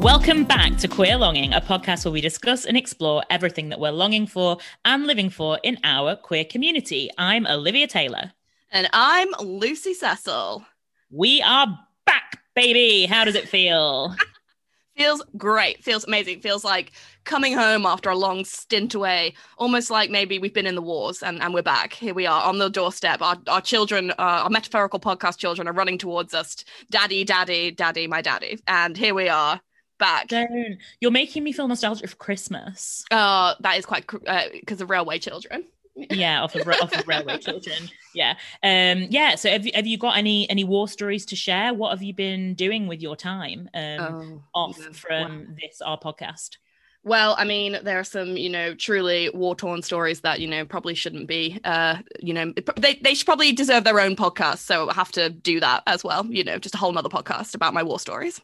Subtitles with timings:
[0.00, 3.90] Welcome back to Queer Longing, a podcast where we discuss and explore everything that we're
[3.90, 7.10] longing for and living for in our queer community.
[7.18, 8.32] I'm Olivia Taylor.
[8.72, 10.64] And I'm Lucy Cecil.
[11.10, 11.66] We are
[12.06, 13.04] back, baby.
[13.04, 14.16] How does it feel?
[14.96, 15.84] feels great.
[15.84, 16.40] Feels amazing.
[16.40, 16.92] Feels like
[17.24, 21.22] coming home after a long stint away, almost like maybe we've been in the wars
[21.22, 21.92] and, and we're back.
[21.92, 23.20] Here we are on the doorstep.
[23.20, 26.64] Our, our children, uh, our metaphorical podcast children, are running towards us.
[26.88, 28.58] Daddy, daddy, daddy, my daddy.
[28.66, 29.60] And here we are
[30.00, 30.26] back.
[30.26, 30.78] Don't.
[31.00, 33.04] You're making me feel nostalgic for Christmas.
[33.12, 35.64] Uh, that is quite because uh, of Railway Children.
[36.10, 37.88] yeah, off of, off of Railway Children.
[38.14, 38.32] Yeah,
[38.62, 39.34] um, yeah.
[39.36, 41.74] So have you, have you got any any war stories to share?
[41.74, 44.92] What have you been doing with your time um, oh, off yeah.
[44.92, 45.54] from wow.
[45.60, 46.56] this our podcast?
[47.02, 50.66] Well, I mean, there are some, you know, truly war torn stories that, you know,
[50.66, 54.58] probably shouldn't be, uh, you know, they, they should probably deserve their own podcast.
[54.58, 57.54] So I have to do that as well, you know, just a whole nother podcast
[57.54, 58.42] about my war stories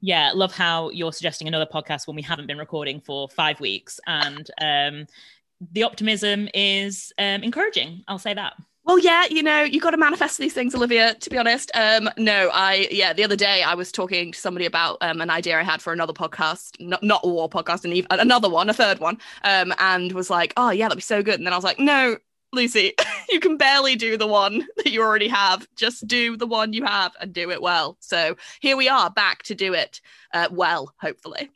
[0.00, 3.98] yeah, love how you're suggesting another podcast when we haven't been recording for five weeks,
[4.06, 5.06] and um,
[5.72, 8.04] the optimism is um, encouraging.
[8.08, 8.54] I'll say that.
[8.86, 11.14] Well, yeah, you know, you got to manifest these things, Olivia.
[11.14, 14.64] To be honest, um, no, I yeah, the other day I was talking to somebody
[14.64, 17.92] about um, an idea I had for another podcast, not not a war podcast, and
[17.92, 21.20] even another one, a third one, um, and was like, oh yeah, that'd be so
[21.20, 21.34] good.
[21.34, 22.16] And then I was like, no,
[22.56, 22.94] Lucy,
[23.28, 25.66] you can barely do the one that you already have.
[25.76, 27.96] Just do the one you have and do it well.
[28.00, 30.00] So here we are back to do it
[30.32, 31.50] uh, well, hopefully.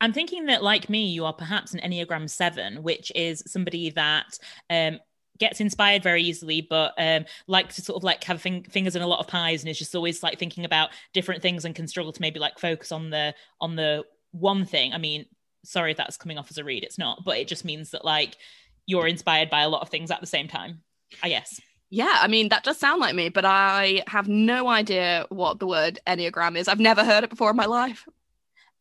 [0.00, 4.38] I'm thinking that, like me, you are perhaps an Enneagram 7, which is somebody that
[4.68, 4.98] um,
[5.38, 9.02] gets inspired very easily, but um, likes to sort of like have fing- fingers in
[9.02, 11.86] a lot of pies and is just always like thinking about different things and can
[11.86, 14.92] struggle to maybe like focus on the on the one thing.
[14.92, 15.26] I mean,
[15.64, 18.04] sorry if that's coming off as a read, it's not, but it just means that
[18.04, 18.36] like
[18.86, 20.82] you're inspired by a lot of things at the same time,
[21.22, 21.60] I guess.
[21.90, 25.66] Yeah, I mean, that does sound like me, but I have no idea what the
[25.66, 26.66] word Enneagram is.
[26.66, 28.06] I've never heard it before in my life.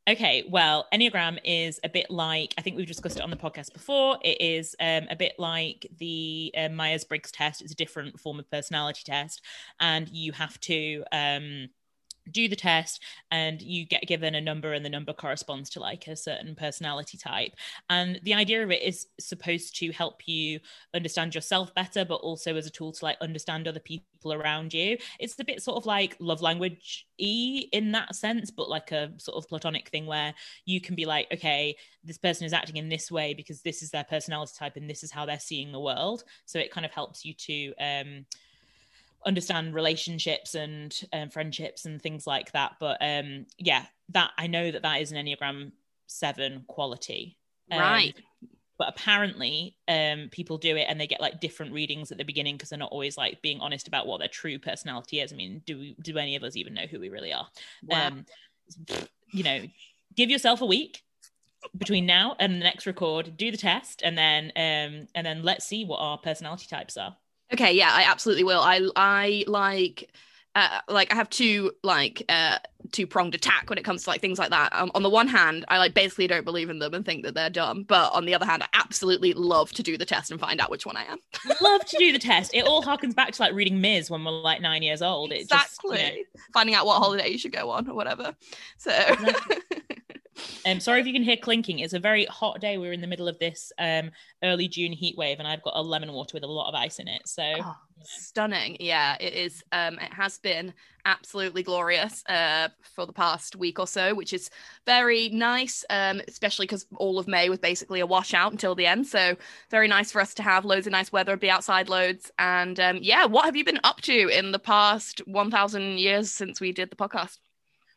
[0.09, 3.73] Okay, well, Enneagram is a bit like, I think we've discussed it on the podcast
[3.73, 4.17] before.
[4.23, 7.61] It is um, a bit like the uh, Myers Briggs test.
[7.61, 9.41] It's a different form of personality test.
[9.79, 11.03] And you have to.
[11.11, 11.69] Um,
[12.31, 16.07] do the test and you get given a number and the number corresponds to like
[16.07, 17.53] a certain personality type.
[17.89, 20.59] And the idea of it is supposed to help you
[20.93, 24.97] understand yourself better but also as a tool to like understand other people around you.
[25.19, 29.11] It's a bit sort of like love language e in that sense but like a
[29.17, 30.33] sort of platonic thing where
[30.65, 33.91] you can be like okay this person is acting in this way because this is
[33.91, 36.23] their personality type and this is how they're seeing the world.
[36.45, 38.25] So it kind of helps you to um
[39.25, 44.71] understand relationships and um, friendships and things like that but um yeah that i know
[44.71, 45.71] that that is an enneagram
[46.11, 47.37] 7 quality.
[47.71, 48.15] Um, right.
[48.77, 52.55] but apparently um people do it and they get like different readings at the beginning
[52.55, 55.31] because they're not always like being honest about what their true personality is.
[55.31, 57.47] I mean do we, do any of us even know who we really are?
[57.87, 58.07] Wow.
[58.07, 58.25] um
[59.31, 59.61] you know
[60.15, 61.01] give yourself a week
[61.77, 65.65] between now and the next record do the test and then um and then let's
[65.65, 67.15] see what our personality types are
[67.53, 68.61] Okay, yeah, I absolutely will.
[68.61, 70.09] I I like
[70.55, 72.59] uh, like I have two like uh
[72.91, 74.69] two pronged attack when it comes to like things like that.
[74.73, 77.33] Um, on the one hand, I like basically don't believe in them and think that
[77.33, 80.39] they're dumb, but on the other hand, I absolutely love to do the test and
[80.39, 81.19] find out which one I am.
[81.61, 82.53] love to do the test.
[82.53, 85.31] It all harkens back to like reading Ms when we're like nine years old.
[85.31, 85.97] It exactly.
[85.97, 86.23] Just, you know...
[86.53, 88.35] Finding out what holiday you should go on or whatever.
[88.77, 88.91] So.
[90.65, 91.79] Um, sorry if you can hear clinking.
[91.79, 92.77] It's a very hot day.
[92.77, 94.11] We're in the middle of this um,
[94.43, 96.99] early June heat wave, and I've got a lemon water with a lot of ice
[96.99, 97.27] in it.
[97.27, 98.77] So oh, stunning.
[98.79, 99.63] Yeah, it is.
[99.71, 100.73] Um, it has been
[101.05, 104.49] absolutely glorious uh, for the past week or so, which is
[104.85, 109.07] very nice, um, especially because all of May was basically a washout until the end.
[109.07, 109.35] So
[109.69, 112.31] very nice for us to have loads of nice weather, be outside loads.
[112.37, 116.61] And um, yeah, what have you been up to in the past 1,000 years since
[116.61, 117.37] we did the podcast?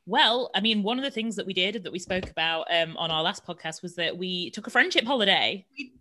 [0.06, 2.96] Well, I mean, one of the things that we did that we spoke about um,
[2.98, 5.64] on our last podcast was that we took a friendship holiday.
[5.78, 5.92] We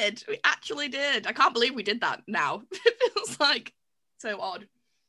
[0.00, 0.24] did.
[0.26, 1.26] We actually did.
[1.26, 2.62] I can't believe we did that now.
[2.72, 3.72] it feels like
[4.18, 4.66] so odd.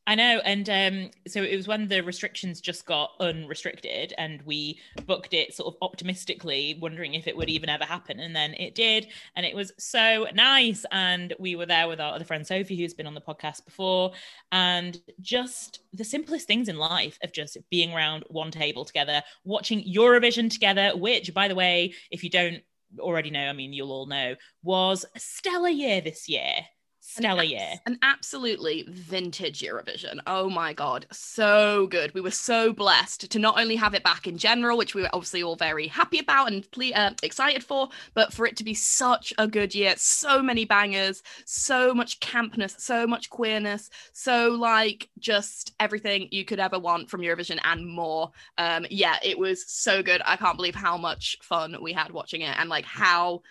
[0.09, 4.79] I know, and um, so it was when the restrictions just got unrestricted, and we
[5.05, 8.73] booked it sort of optimistically, wondering if it would even ever happen, and then it
[8.73, 10.83] did, and it was so nice.
[10.91, 14.13] And we were there with our other friend Sophie, who's been on the podcast before,
[14.51, 19.83] and just the simplest things in life of just being around one table together, watching
[19.83, 20.97] Eurovision together.
[20.97, 22.63] Which, by the way, if you don't
[22.97, 26.65] already know, I mean, you'll all know, was a stellar year this year
[27.09, 27.79] stellar year.
[27.85, 30.19] An absolutely vintage Eurovision.
[30.27, 32.13] Oh my god, so good.
[32.13, 35.09] We were so blessed to not only have it back in general, which we were
[35.13, 38.73] obviously all very happy about and ple- uh, excited for, but for it to be
[38.73, 39.93] such a good year.
[39.97, 46.59] So many bangers, so much campness, so much queerness, so like just everything you could
[46.59, 48.31] ever want from Eurovision and more.
[48.57, 50.21] Um, yeah, it was so good.
[50.25, 53.41] I can't believe how much fun we had watching it and like how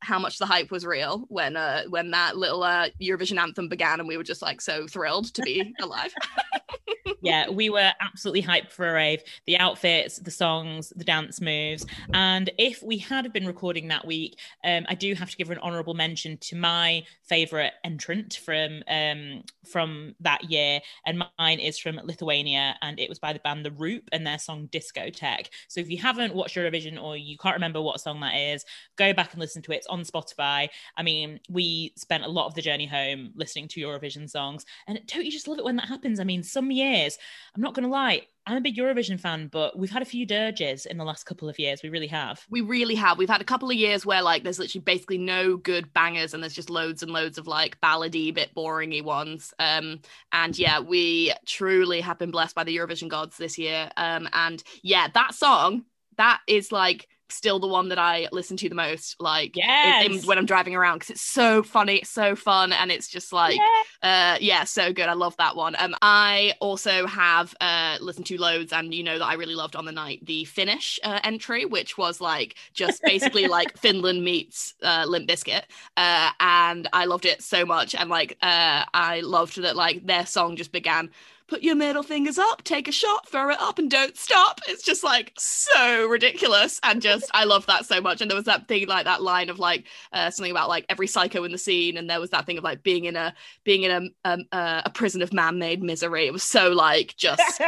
[0.00, 3.98] how much the hype was real when uh when that little uh Eurovision anthem began
[3.98, 6.14] and we were just like so thrilled to be alive.
[7.20, 9.22] yeah, we were absolutely hyped for a rave.
[9.46, 11.84] The outfits, the songs, the dance moves.
[12.12, 15.58] And if we had been recording that week, um, I do have to give an
[15.58, 20.80] honourable mention to my favourite entrant from um, from that year.
[21.06, 24.38] And mine is from Lithuania and it was by the band The Roop and their
[24.38, 25.48] song Discotheque.
[25.68, 28.64] So if you haven't watched Eurovision or you can't remember what song that is,
[28.96, 29.76] go back and listen to it.
[29.76, 30.68] It's on Spotify.
[30.96, 34.64] I mean, we spent a lot of the journey home listening to Eurovision songs.
[34.86, 36.20] And don't you just love it when that happens?
[36.20, 37.07] I mean, some years,
[37.54, 40.24] I'm not going to lie, I'm a big Eurovision fan, but we've had a few
[40.24, 41.82] dirges in the last couple of years.
[41.82, 42.42] We really have.
[42.48, 43.18] We really have.
[43.18, 46.42] We've had a couple of years where like there's literally basically no good bangers and
[46.42, 49.52] there's just loads and loads of like ballady, bit boringy ones.
[49.58, 50.00] Um,
[50.32, 53.90] and yeah, we truly have been blessed by the Eurovision gods this year.
[53.98, 55.84] Um, and yeah, that song
[56.18, 60.24] that is like still the one that I listen to the most, like yes.
[60.26, 63.58] when I'm driving around because it's so funny, it's so fun, and it's just like,
[64.02, 64.34] yeah.
[64.34, 65.06] uh, yeah, so good.
[65.06, 65.76] I love that one.
[65.78, 69.76] Um, I also have uh listened to loads, and you know that I really loved
[69.76, 74.74] on the night the Finnish uh, entry, which was like just basically like Finland meets
[74.82, 75.62] uh, Limp Bizkit,
[75.96, 80.26] uh, and I loved it so much, and like uh, I loved that like their
[80.26, 81.10] song just began
[81.48, 84.60] put your middle fingers up, take a shot, throw it up, and don't stop.
[84.68, 86.78] It's just like so ridiculous.
[86.82, 88.20] And just, I love that so much.
[88.20, 91.06] And there was that thing like that line of like uh, something about like every
[91.06, 91.96] psycho in the scene.
[91.96, 93.34] And there was that thing of like being in a,
[93.64, 96.26] being in a, um, uh, a prison of man made misery.
[96.26, 97.62] It was so like just,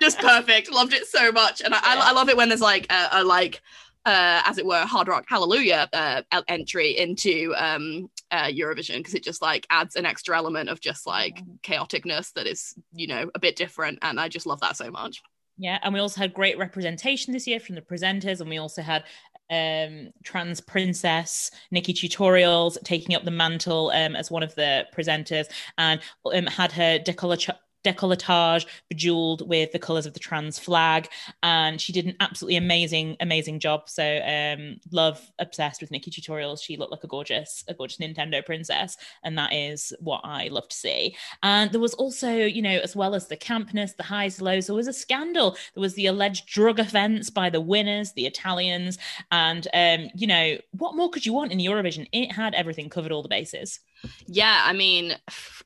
[0.00, 0.72] just perfect.
[0.72, 1.60] Loved it so much.
[1.60, 3.60] And I, I, I love it when there's like a, a like,
[4.04, 9.24] uh, as it were, hard rock hallelujah uh, entry into um, uh, Eurovision because it
[9.24, 13.38] just like adds an extra element of just like chaoticness that is, you know, a
[13.38, 13.98] bit different.
[14.02, 15.22] And I just love that so much.
[15.58, 18.80] Yeah, and we also had great representation this year from the presenters, and we also
[18.80, 19.04] had
[19.50, 25.46] um, trans princess Nikkie Tutorials taking up the mantle um, as one of the presenters,
[25.76, 26.00] and
[26.32, 27.50] um, had her decolletage
[27.92, 31.08] decolletage bejeweled with the colors of the trans flag.
[31.42, 33.88] And she did an absolutely amazing amazing job.
[33.88, 36.62] So um love obsessed with nikkie tutorials.
[36.62, 38.96] She looked like a gorgeous a gorgeous nintendo princess.
[39.22, 41.16] And that is what i love to see.
[41.42, 44.76] And there was also you know as well as the campness the highs lows there
[44.76, 45.56] was a scandal.
[45.74, 48.98] There was the alleged drug offense by the winners the italians.
[49.30, 52.08] And um you know what more could you want in the eurovision?
[52.12, 53.80] It had everything covered all the bases
[54.26, 55.16] yeah i mean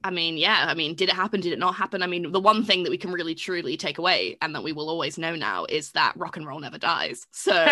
[0.05, 2.03] i mean yeah i mean did it happen did it not happen?
[2.03, 4.73] I mean the one thing that we can really truly take away and that we
[4.73, 7.27] will always know now is that rock and roll never dies.
[7.31, 7.53] So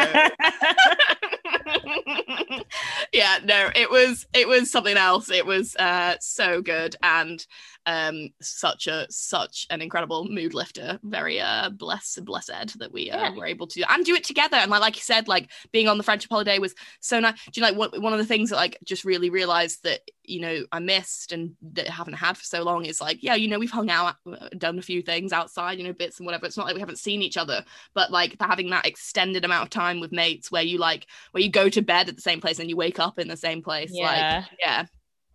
[3.12, 5.30] yeah no it was it was something else.
[5.30, 6.96] It was uh so good.
[7.02, 7.44] And
[7.86, 13.18] um such a such an incredible mood lifter very uh blessed blessed that we uh,
[13.18, 13.34] yeah.
[13.34, 14.56] were able to and do it together.
[14.56, 17.60] And like, like you said like being on the friendship holiday was so nice do
[17.60, 20.40] you know, like what, one of the things that like just really realized that you
[20.40, 23.48] know I missed and that I haven't had for so long is like yeah you
[23.48, 26.46] know we've hung out uh, done a few things outside you know bits and whatever.
[26.46, 29.70] It's not like we haven't seen each other but like having that extended amount of
[29.70, 32.58] time with mates where you like where you go to bed at the same place
[32.58, 34.36] and you wake up in the same place yeah.
[34.38, 34.84] like yeah.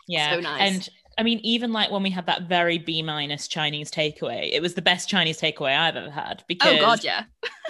[0.07, 0.35] Yeah.
[0.35, 0.61] So nice.
[0.61, 4.61] And I mean, even like when we had that very B minus Chinese takeaway, it
[4.61, 7.23] was the best Chinese takeaway I've ever had because oh god, yeah,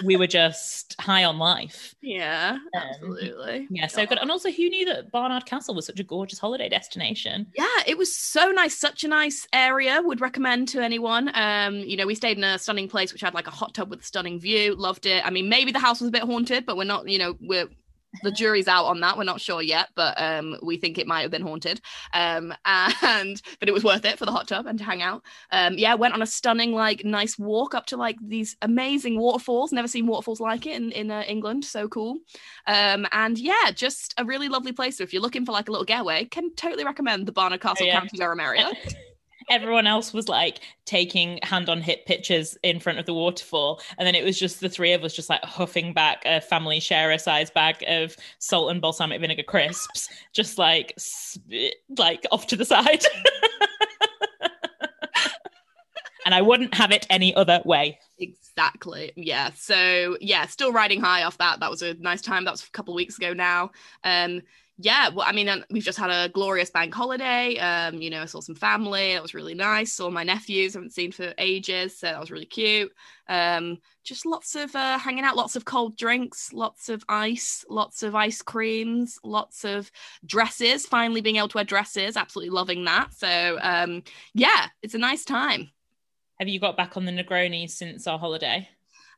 [0.04, 1.94] we were just high on life.
[2.02, 3.68] Yeah, um, absolutely.
[3.70, 4.18] Yeah, so good.
[4.18, 7.46] And also, who knew that Barnard Castle was such a gorgeous holiday destination?
[7.56, 10.02] Yeah, it was so nice, such a nice area.
[10.02, 11.30] Would recommend to anyone.
[11.34, 13.90] Um, you know, we stayed in a stunning place which had like a hot tub
[13.90, 14.74] with a stunning view.
[14.74, 15.24] Loved it.
[15.24, 17.08] I mean, maybe the house was a bit haunted, but we're not.
[17.08, 17.68] You know, we're
[18.22, 19.16] the jury's out on that.
[19.16, 21.80] We're not sure yet, but um, we think it might have been haunted.
[22.12, 25.22] Um, and but it was worth it for the hot tub and to hang out.
[25.50, 29.72] Um, yeah, went on a stunning, like, nice walk up to like these amazing waterfalls.
[29.72, 31.64] Never seen waterfalls like it in in uh, England.
[31.64, 32.18] So cool.
[32.66, 34.98] Um, and yeah, just a really lovely place.
[34.98, 37.86] So if you're looking for like a little getaway, can totally recommend the Barnard Castle
[37.86, 38.00] oh, yeah.
[38.00, 38.72] County Durham area.
[39.48, 43.80] everyone else was like taking hand on hip pictures in front of the waterfall.
[43.98, 46.80] And then it was just the three of us just like huffing back a family
[46.80, 50.96] share a size bag of salt and balsamic vinegar crisps just like
[51.96, 53.04] like off to the side.
[56.24, 58.00] And i wouldn't have it any other way.
[58.18, 59.12] Exactly.
[59.14, 59.50] Yeah.
[59.54, 61.60] So yeah still riding high off that.
[61.60, 62.44] That was a nice time.
[62.44, 63.70] That was a couple weeks ago now.
[64.02, 64.42] Um
[64.78, 67.56] yeah, well, I mean, we've just had a glorious bank holiday.
[67.56, 69.14] Um, you know, I saw some family.
[69.14, 69.94] That was really nice.
[69.94, 70.76] Saw my nephews.
[70.76, 72.92] I haven't seen for ages, so that was really cute.
[73.26, 78.02] Um, just lots of uh, hanging out, lots of cold drinks, lots of ice, lots
[78.02, 79.90] of ice creams, lots of
[80.26, 80.84] dresses.
[80.84, 83.14] Finally, being able to wear dresses, absolutely loving that.
[83.14, 84.02] So, um,
[84.34, 85.70] yeah, it's a nice time.
[86.38, 88.68] Have you got back on the Negroni since our holiday?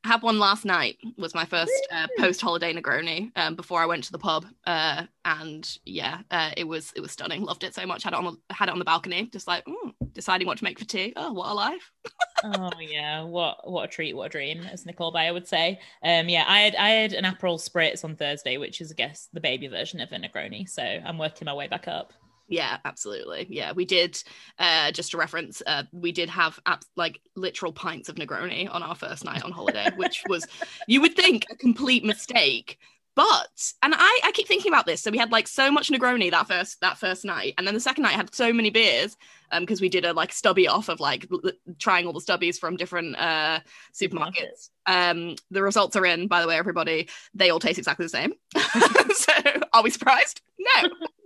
[0.05, 0.99] I had one last night.
[1.17, 5.05] Was my first uh, post holiday Negroni um, before I went to the pub, uh,
[5.25, 7.43] and yeah, uh, it was it was stunning.
[7.43, 8.05] Loved it so much.
[8.05, 10.65] Had it on the, had it on the balcony, just like mm, deciding what to
[10.65, 11.13] make for tea.
[11.17, 11.91] Oh, what a life!
[12.45, 15.81] oh yeah, what what a treat, what a dream, as Nicole Byer would say.
[16.03, 19.29] Um, yeah, I had I had an Aperol spritz on Thursday, which is I guess
[19.33, 20.69] the baby version of a Negroni.
[20.69, 22.13] So I'm working my way back up.
[22.49, 23.47] Yeah, absolutely.
[23.51, 24.23] Yeah, we did.
[24.59, 28.83] Uh, just to reference, uh, we did have ab- like literal pints of Negroni on
[28.83, 30.47] our first night on holiday, which was
[30.89, 32.79] you would think a complete mistake,
[33.15, 35.03] but and I I keep thinking about this.
[35.03, 37.81] So we had like so much Negroni that first that first night, and then the
[37.81, 39.15] second night had so many beers
[39.53, 42.59] um because we did a like stubby off of like l- trying all the stubbies
[42.59, 43.61] from different uh
[43.93, 44.71] supermarkets.
[44.87, 47.11] Um, the results are in, by the way, everybody.
[47.35, 48.33] They all taste exactly the same.
[49.15, 49.33] so
[49.75, 50.41] are we surprised?
[50.59, 50.89] No.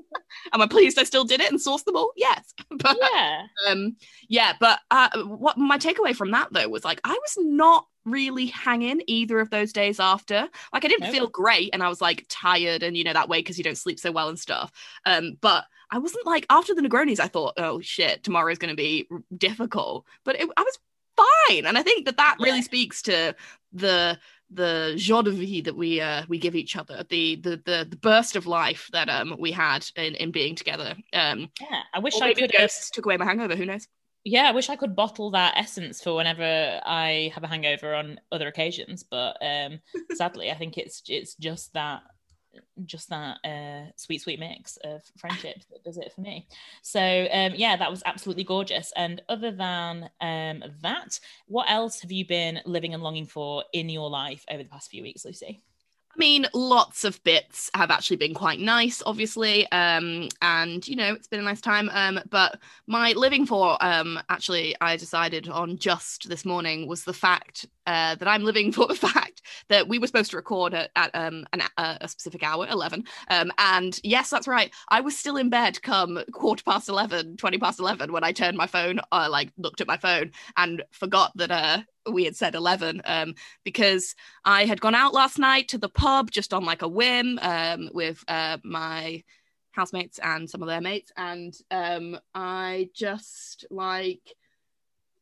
[0.52, 2.12] Am I pleased I still did it and sourced them all?
[2.16, 2.52] Yes.
[2.70, 3.42] But Yeah.
[3.68, 3.96] um
[4.28, 8.46] yeah, but uh what my takeaway from that though was like I was not really
[8.46, 10.48] hanging either of those days after.
[10.72, 13.38] Like I didn't feel great and I was like tired and you know that way
[13.38, 14.72] because you don't sleep so well and stuff.
[15.06, 18.76] Um but I wasn't like after the Negronis I thought, "Oh shit, tomorrow's going to
[18.76, 19.06] be
[19.36, 20.78] difficult." But it, I was
[21.16, 22.64] fine and I think that that really Yeah.
[22.64, 23.36] speaks to
[23.74, 24.18] the
[24.54, 27.96] the joie de vie that we uh we give each other the the the, the
[27.96, 31.82] burst of life that um we had in, in being together um Yeah.
[31.94, 33.86] I wish I could ghosts took away my hangover who knows
[34.24, 36.44] yeah, I wish I could bottle that essence for whenever
[36.86, 39.80] I have a hangover on other occasions, but um
[40.12, 42.02] sadly I think it's it's just that
[42.84, 46.46] just that uh sweet sweet mix of friendship that does it for me.
[46.82, 48.92] So um yeah, that was absolutely gorgeous.
[48.96, 53.88] And other than um that, what else have you been living and longing for in
[53.88, 55.62] your life over the past few weeks, Lucy?
[56.14, 61.14] I mean, lots of bits have actually been quite nice, obviously, um, and you know
[61.14, 61.88] it's been a nice time.
[61.90, 67.14] Um, but my living for, um, actually, I decided on just this morning was the
[67.14, 69.31] fact uh, that I'm living for the fact
[69.68, 73.50] that we were supposed to record at, at um, an, a, specific hour, eleven, um,
[73.58, 77.80] and yes, that's right, I was still in bed come quarter past 11, 20 past
[77.80, 81.50] eleven when I turned my phone, uh, like looked at my phone and forgot that
[81.50, 83.34] uh, we had said eleven, um,
[83.64, 87.38] because I had gone out last night to the pub just on like a whim
[87.42, 89.22] um, with uh, my
[89.72, 94.34] housemates and some of their mates, and um, I just like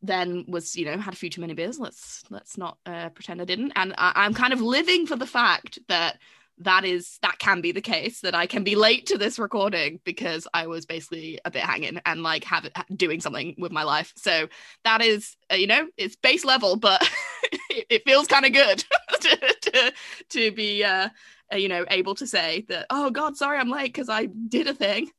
[0.03, 1.79] then was you know had a few too many beers.
[1.79, 5.27] Let's let's not uh, pretend I didn't, and I- I'm kind of living for the
[5.27, 6.19] fact that
[6.59, 9.99] that is that can be the case that I can be late to this recording
[10.05, 13.83] because I was basically a bit hanging and like have it doing something with my
[13.83, 14.13] life.
[14.17, 14.49] So
[14.85, 17.03] that is uh, you know it's base level, but
[17.71, 18.85] it, it feels kind of good
[19.21, 19.93] to, to
[20.31, 21.09] to be uh,
[21.53, 24.67] uh, you know able to say that oh god sorry I'm late because I did
[24.67, 25.11] a thing.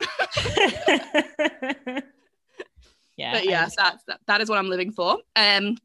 [3.21, 3.33] yeah.
[3.33, 5.17] but yes, that's that, that is what I'm living for.
[5.35, 5.77] Um,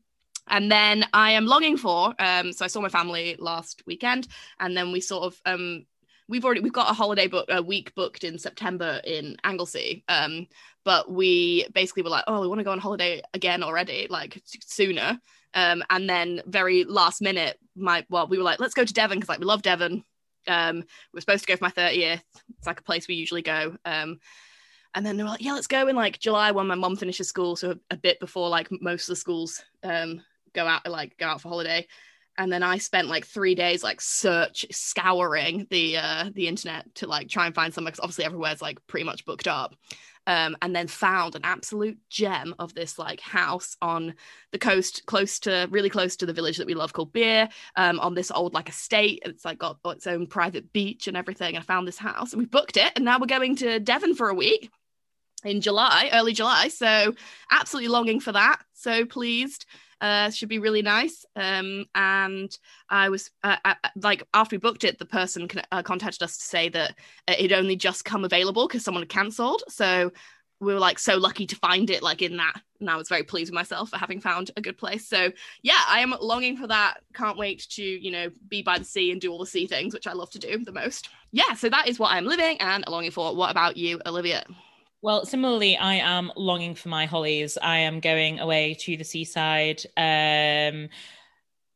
[0.49, 2.15] and then I am longing for.
[2.19, 4.29] Um, so I saw my family last weekend,
[4.61, 5.87] and then we sort of um,
[6.29, 10.05] we've already we've got a holiday book a week booked in September in Anglesey.
[10.09, 10.47] Um,
[10.85, 14.41] but we basically were like, oh, we want to go on holiday again already, like
[14.45, 15.19] sooner.
[15.55, 19.19] Um, and then very last minute, my well, we were like, let's go to Devon
[19.19, 20.05] because like we love Devon.
[20.47, 22.21] Um, we are supposed to go for my 30th.
[22.57, 23.77] It's like a place we usually go.
[23.85, 24.21] Um,
[24.97, 27.29] and then they were like, yeah, let's go in like July when my mom finishes
[27.29, 30.23] school, so a, a bit before like most of the schools um
[30.55, 31.87] go out like go out for holiday.
[32.39, 37.07] And then I spent like three days like search scouring the uh the internet to
[37.07, 39.77] like try and find somewhere because obviously everywhere's like pretty much booked up.
[40.29, 44.15] Um, and then found an absolute gem of this like house on
[44.51, 47.49] the coast, close to really close to the village that we love called Beer.
[47.77, 51.55] Um, on this old like estate, it's like got its own private beach and everything.
[51.55, 54.17] And I found this house, and we booked it, and now we're going to Devon
[54.17, 54.69] for a week
[55.47, 56.69] in July, early July.
[56.69, 57.15] So
[57.51, 58.63] absolutely longing for that.
[58.75, 59.67] So pleased.
[59.99, 61.25] Uh, should be really nice.
[61.37, 62.55] Um, and
[62.91, 66.37] I was uh, uh, like, after we booked it, the person con- uh, contacted us
[66.37, 69.63] to say that it only just come available because someone had cancelled.
[69.69, 70.13] So
[70.61, 73.23] we were like so lucky to find it like in that, and I was very
[73.23, 75.07] pleased with myself for having found a good place.
[75.07, 75.31] So
[75.63, 76.99] yeah, I am longing for that.
[77.15, 79.93] Can't wait to you know be by the sea and do all the sea things,
[79.93, 81.11] which I love to do the most.
[81.33, 83.35] Yeah, so that is what I'm living and longing for.
[83.35, 84.45] What about you, Olivia?
[85.07, 87.57] Well, similarly, I am longing for my hollies.
[87.57, 90.89] I am going away to the seaside um,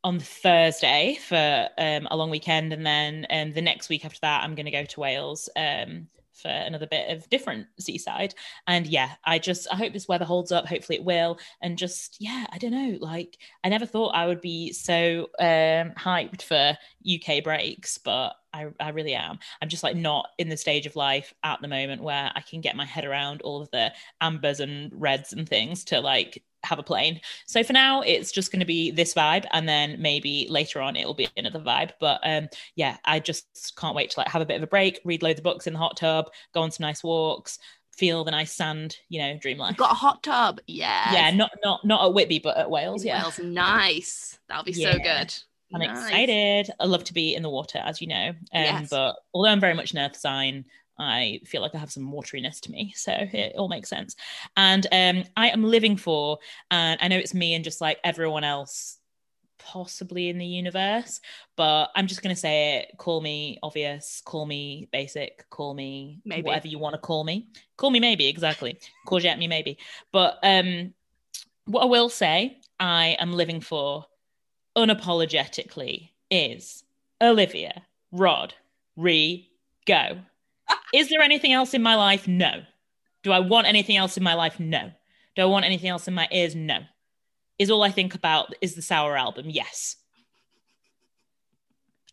[0.03, 4.43] on Thursday for um, a long weekend, and then um, the next week after that,
[4.43, 6.09] I'm going to go to Wales um,
[6.41, 8.35] for another bit of different seaside.
[8.67, 10.67] And yeah, I just I hope this weather holds up.
[10.67, 11.39] Hopefully it will.
[11.63, 12.99] And just yeah, I don't know.
[13.01, 18.67] Like I never thought I would be so um hyped for UK breaks, but I,
[18.81, 19.39] I really am.
[19.63, 22.61] I'm just like not in the stage of life at the moment where I can
[22.61, 26.79] get my head around all of the ambers and reds and things to like have
[26.79, 27.21] a plane.
[27.47, 30.97] So for now, it's just going to be this vibe, and then maybe later on
[30.97, 31.93] it'll be another vibe.
[32.01, 35.01] But um, yeah, I just can't wait to like have a bit of a break,
[35.05, 37.59] read loads of books in the hot tub, go on some nice walks,
[37.97, 39.77] feel the nice sand, you know, dream life.
[39.77, 41.13] Got a hot tub, yeah.
[41.13, 43.05] Yeah, not not not at Whitby, but at Wales.
[43.05, 44.39] Yeah, Wales, nice.
[44.49, 44.93] That'll be yeah.
[44.93, 45.35] so good.
[45.73, 46.05] I'm nice.
[46.05, 46.71] excited.
[46.81, 48.29] I love to be in the water, as you know.
[48.31, 48.89] Um, yes.
[48.91, 50.65] But although I'm very much an earth sign,
[51.01, 52.93] I feel like I have some wateriness to me.
[52.97, 54.17] So it all makes sense.
[54.57, 56.39] And um, I am living for,
[56.71, 58.99] and I know it's me and just like everyone else
[59.59, 61.21] possibly in the universe,
[61.57, 62.99] but I'm just going to say it.
[62.99, 66.43] Call me obvious, call me basic, call me maybe.
[66.43, 67.49] whatever you want to call me.
[67.77, 68.79] Call me maybe, exactly.
[69.07, 69.79] Courgette me maybe.
[70.13, 70.95] But um,
[71.67, 74.07] what I will say, I am living for
[74.77, 76.85] unapologetically is
[77.21, 78.55] Olivia, Rod,
[78.97, 79.51] Re,
[79.87, 80.21] go.
[80.93, 82.27] Is there anything else in my life?
[82.27, 82.63] No.
[83.23, 84.59] Do I want anything else in my life?
[84.59, 84.91] No.
[85.37, 86.55] Do I want anything else in my ears?
[86.55, 86.81] No.
[87.59, 89.47] Is all I think about is the Sour album?
[89.49, 89.97] Yes.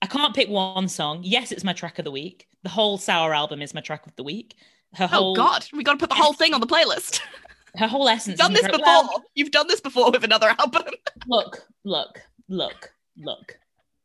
[0.02, 1.22] I can't pick one song.
[1.24, 2.48] Yes, it's my track of the week.
[2.64, 4.56] The whole Sour album is my track of the week.
[4.94, 7.22] Her oh, whole, oh God, we got to put the whole thing on the playlist.
[7.76, 8.40] Her whole essence.
[8.40, 8.80] You've done this before.
[8.80, 10.84] Well, You've done this before with another album.
[11.28, 13.60] look, look, look, look.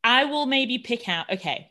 [0.04, 1.30] I will maybe pick out.
[1.30, 1.70] Okay,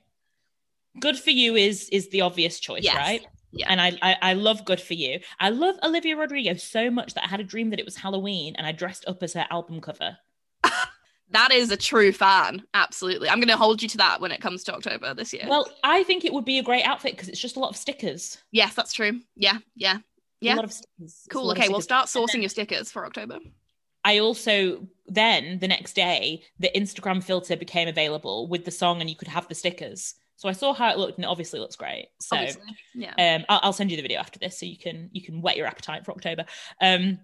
[0.99, 2.95] good for you is is the obvious choice, yes.
[2.95, 3.25] right?
[3.51, 3.67] Yeah.
[3.69, 5.19] And I, I, I love Good for You.
[5.39, 8.55] I love Olivia Rodrigo so much that I had a dream that it was Halloween
[8.55, 10.17] and I dressed up as her album cover.
[11.31, 12.63] that is a true fan.
[12.73, 13.29] Absolutely.
[13.29, 15.45] I'm going to hold you to that when it comes to October this year.
[15.47, 17.77] Well, I think it would be a great outfit because it's just a lot of
[17.77, 18.37] stickers.
[18.51, 19.19] Yes, that's true.
[19.35, 19.97] Yeah, yeah.
[20.39, 20.53] Yeah.
[20.53, 21.27] A lot of stickers.
[21.29, 21.51] Cool.
[21.51, 23.39] Okay, we'll start sourcing then, your stickers for October.
[24.03, 29.09] I also then the next day the Instagram filter became available with the song and
[29.09, 30.15] you could have the stickers.
[30.41, 32.07] So I saw how it looked, and it obviously looks great.
[32.19, 32.63] So obviously.
[32.95, 35.39] yeah, um, I'll, I'll, send you the video after this, so you can you can
[35.39, 36.45] whet your appetite for October.
[36.81, 37.19] Um,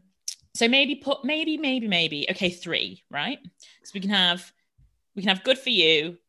[0.54, 3.40] so maybe put maybe maybe maybe okay three right.
[3.84, 4.52] So we can have
[5.16, 6.20] we can have good for you,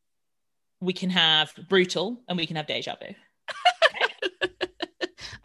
[0.81, 3.15] we can have brutal, and we can have deja vu.
[3.85, 4.49] Okay?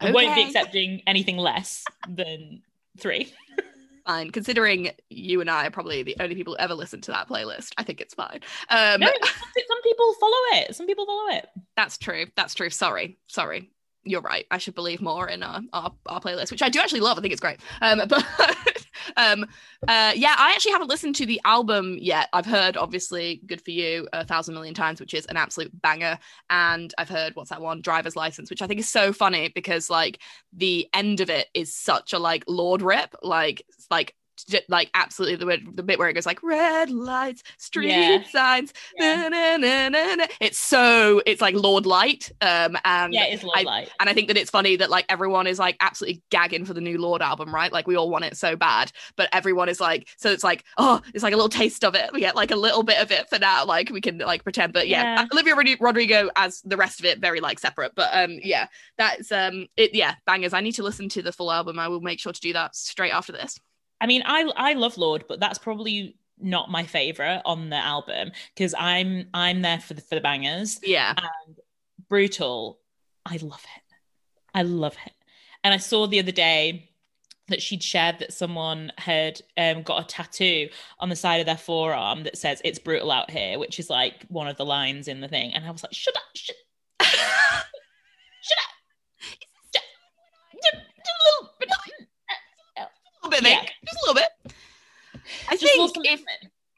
[0.00, 2.62] I won't be accepting anything less than
[2.98, 3.34] three
[4.06, 4.30] fine.
[4.30, 7.72] Considering you and I are probably the only people who ever listen to that playlist,
[7.76, 8.40] I think it's fine.
[8.68, 10.74] Um, no, some people follow it.
[10.74, 11.46] Some people follow it.
[11.76, 12.26] That's true.
[12.36, 12.70] That's true.
[12.70, 13.18] Sorry.
[13.26, 13.70] Sorry.
[14.04, 14.46] You're right.
[14.50, 17.18] I should believe more in our, our, our playlist, which I do actually love.
[17.18, 17.60] I think it's great.
[17.80, 18.24] Um, but
[19.16, 19.44] um,
[19.86, 22.28] uh, yeah, I actually haven't listened to the album yet.
[22.32, 26.18] I've heard, obviously, Good for You a thousand million times, which is an absolute banger.
[26.50, 27.80] And I've heard, what's that one?
[27.80, 30.20] Driver's License, which I think is so funny because, like,
[30.52, 33.14] the end of it is such a, like, Lorde rip.
[33.22, 34.14] Like, like
[34.68, 38.22] like absolutely the, the bit where it goes like red lights, street yeah.
[38.30, 38.72] signs.
[38.96, 39.28] Yeah.
[39.28, 42.30] Na, na, na, it's so it's like Lorde Light.
[42.40, 43.90] Um, and yeah, it's Lorde I, Light.
[44.00, 46.80] And I think that it's funny that like everyone is like absolutely gagging for the
[46.80, 47.72] new Lorde album, right?
[47.72, 51.00] Like we all want it so bad, but everyone is like, so it's like, oh,
[51.12, 52.12] it's like a little taste of it.
[52.12, 53.64] We get like a little bit of it for now.
[53.64, 55.26] Like we can like pretend, but yeah, yeah.
[55.32, 57.92] Olivia Rodrigo as the rest of it very like separate.
[57.94, 58.66] But um, yeah,
[58.98, 59.94] that's um, it.
[59.94, 60.52] Yeah, bangers.
[60.52, 61.78] I need to listen to the full album.
[61.78, 63.58] I will make sure to do that straight after this.
[64.00, 68.32] I mean, I I love Lorde, but that's probably not my favorite on the album
[68.54, 70.80] because I'm I'm there for the for the bangers.
[70.82, 71.14] Yeah.
[71.16, 71.56] And
[72.08, 72.80] brutal,
[73.24, 73.82] I love it.
[74.54, 75.12] I love it.
[75.62, 76.90] And I saw the other day
[77.48, 81.56] that she'd shared that someone had um, got a tattoo on the side of their
[81.56, 85.20] forearm that says "It's brutal out here," which is like one of the lines in
[85.20, 85.52] the thing.
[85.54, 86.22] And I was like, "Shut up!
[86.34, 86.56] Shut,
[87.00, 88.74] shut up!
[89.72, 89.94] Shut up!
[93.24, 93.62] Little bit, yeah.
[93.84, 94.54] just a little bit.
[95.48, 96.22] I just think if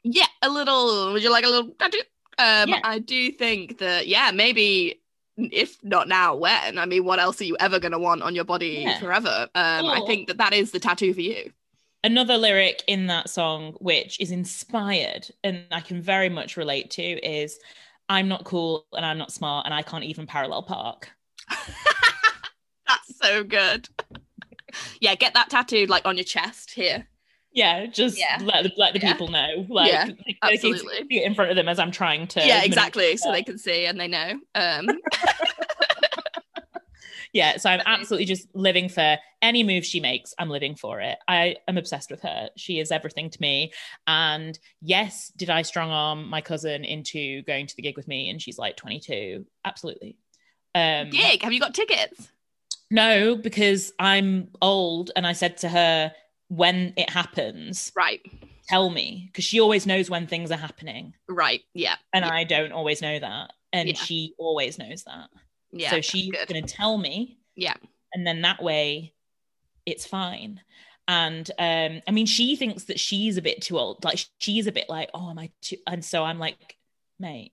[0.03, 1.13] yeah, a little.
[1.13, 1.99] Would you like a little tattoo?
[2.39, 2.79] Um, yeah.
[2.83, 5.01] I do think that yeah, maybe
[5.37, 6.77] if not now, when?
[6.77, 8.99] I mean, what else are you ever going to want on your body yeah.
[8.99, 9.47] forever?
[9.55, 11.51] Um, I think that that is the tattoo for you.
[12.03, 17.03] Another lyric in that song, which is inspired and I can very much relate to,
[17.03, 17.59] is
[18.07, 21.09] I'm not cool and I'm not smart and I can't even parallel park.
[22.87, 23.89] That's so good
[25.01, 27.07] yeah, get that tattooed like on your chest here.
[27.53, 28.37] Yeah, just yeah.
[28.41, 29.13] let the, let the yeah.
[29.13, 29.65] people know.
[29.67, 30.09] Like, yeah,
[30.43, 31.23] absolutely.
[31.23, 32.45] in front of them as I'm trying to.
[32.45, 33.17] Yeah, exactly.
[33.17, 34.33] So they can see and they know.
[34.53, 34.87] Um.
[37.33, 40.33] yeah, so I'm absolutely just living for any move she makes.
[40.37, 41.17] I'm living for it.
[41.27, 42.49] I am obsessed with her.
[42.57, 43.73] She is everything to me.
[44.05, 48.29] And yes, did I strong arm my cousin into going to the gig with me?
[48.29, 49.45] And she's like 22.
[49.65, 50.17] Absolutely.
[50.75, 51.41] Um, gig?
[51.41, 52.29] Have you got tickets?
[52.89, 56.13] No, because I'm old and I said to her,
[56.49, 58.21] when it happens, Right.
[58.69, 59.29] tell me.
[59.31, 61.13] Because she always knows when things are happening.
[61.27, 61.61] Right.
[61.73, 61.95] Yeah.
[62.13, 62.31] And yeah.
[62.31, 63.51] I don't always know that.
[63.73, 63.95] And Yeah.
[63.95, 65.29] she always knows that.
[65.73, 65.89] Yeah.
[65.89, 67.39] so she's going to tell me.
[67.55, 67.75] Yeah.
[68.13, 69.13] And then that way
[69.85, 70.61] it's fine.
[71.09, 74.03] And um, I mean, she thinks that she's a bit too old.
[74.05, 75.77] Like she's a bit like, oh, am I too?
[75.85, 76.77] And so I'm like,
[77.19, 77.51] mate,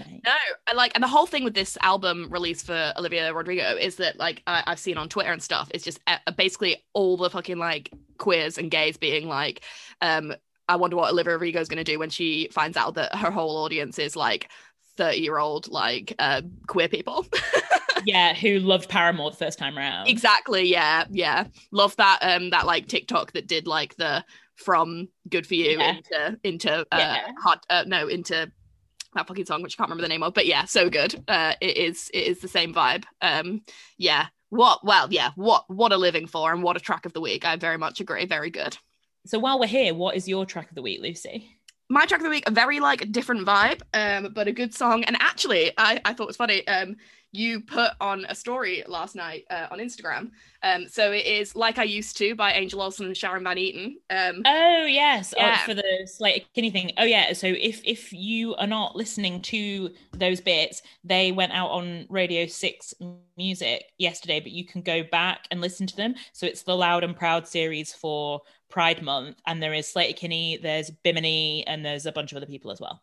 [0.00, 0.22] mate.
[0.24, 0.32] No,
[0.68, 4.18] I like, and the whole thing with this album release for Olivia Rodrigo is that,
[4.18, 7.58] like, I, I've seen on Twitter and stuff, is just uh, basically all the fucking
[7.58, 9.62] like queers and gays being like,
[10.00, 10.34] um,
[10.68, 13.30] I wonder what Olivia Rodrigo is going to do when she finds out that her
[13.30, 14.50] whole audience is like
[14.96, 17.26] 30 year old like uh, queer people.
[18.04, 20.06] yeah, who loved Paramore the first time around.
[20.08, 20.64] exactly.
[20.68, 21.04] Yeah.
[21.10, 21.46] Yeah.
[21.72, 22.18] Love that.
[22.22, 25.96] Um, that like TikTok that did like the from Good for You Yeah.
[25.96, 27.28] into into uh, Yeah.
[27.42, 28.50] hot uh, no into
[29.14, 31.22] that fucking song which I can't remember the name of, but yeah, so good.
[31.26, 33.04] Uh, it is it is the same vibe.
[33.20, 33.62] Um,
[33.98, 34.26] yeah.
[34.50, 34.84] What?
[34.84, 35.30] Well, yeah.
[35.36, 35.64] What?
[35.68, 37.44] What a living for, and what a track of the week.
[37.44, 38.26] I very much agree.
[38.26, 38.76] Very good.
[39.26, 41.56] So while we're here, what is your track of the week, Lucy?
[41.90, 45.02] my track of the week a very like different vibe um but a good song
[45.04, 46.96] and actually i i thought it was funny um
[47.32, 50.30] you put on a story last night uh, on instagram
[50.62, 53.94] um so it is like i used to by angel olsen and sharon van etten
[54.10, 54.42] um
[54.80, 56.92] Oh yes, oh, for the Sleater-Kinney thing.
[56.96, 57.32] Oh yeah.
[57.32, 62.46] So if if you are not listening to those bits, they went out on Radio
[62.46, 62.94] Six
[63.36, 66.14] Music yesterday, but you can go back and listen to them.
[66.32, 70.90] So it's the Loud and Proud series for Pride Month, and there is Sleater-Kinney, there's
[70.90, 73.02] Bimini, and there's a bunch of other people as well.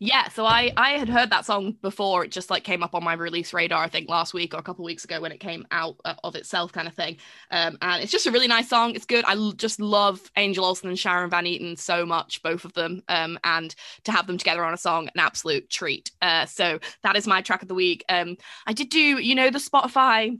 [0.00, 2.24] Yeah so i i had heard that song before.
[2.24, 4.62] It just like came up on my release radar i think last week or a
[4.62, 7.16] couple weeks ago when it came out uh, of itself kind of thing.
[7.50, 8.94] Um and it's just a really nice song.
[8.94, 9.24] It's good.
[9.24, 13.02] I l- just love angel olsen and sharon van etten so much both of them
[13.08, 16.10] um and to have them together on a song an absolute treat.
[16.22, 18.04] Uh so that is my track of the week.
[18.08, 20.38] Um i did do you know the spotify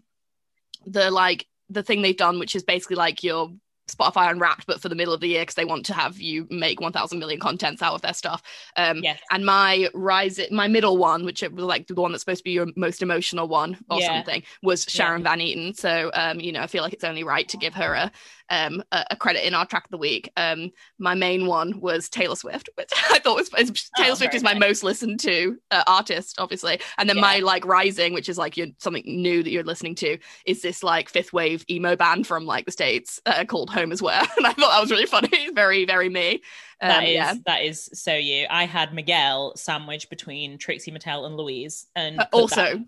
[0.87, 3.51] the like the thing they've done which is basically like your
[3.95, 6.47] Spotify Unwrapped, but for the middle of the year because they want to have you
[6.51, 8.43] make 1,000 million contents out of their stuff.
[8.77, 9.21] Um, Yes.
[9.31, 12.45] and my rise, my middle one, which it was like the one that's supposed to
[12.45, 14.07] be your most emotional one or Yeah.
[14.07, 15.77] something, was Sharon Van Etten.
[15.77, 18.13] So, um, you know, I feel like it's only right to give her a
[18.51, 20.31] um a, a credit in our track of the week.
[20.37, 23.49] Um, my main one was Taylor Swift, which I thought was
[23.97, 24.61] Taylor Oh, Swift is my nice.
[24.61, 27.23] most listened to uh, artist, obviously, and then Yeah.
[27.23, 30.83] my like rising, which is like your something new that you're listening to, is this
[30.83, 34.21] like fifth wave emo band from like the states uh, called Home Is Where.
[34.37, 36.43] and I thought that was really funny, very very me.
[36.81, 37.35] Um, That is yeah.
[37.47, 38.47] that is so you.
[38.51, 42.85] I had Miguel sandwiched between Trixie Mattel and Louise, and Uh, also, that,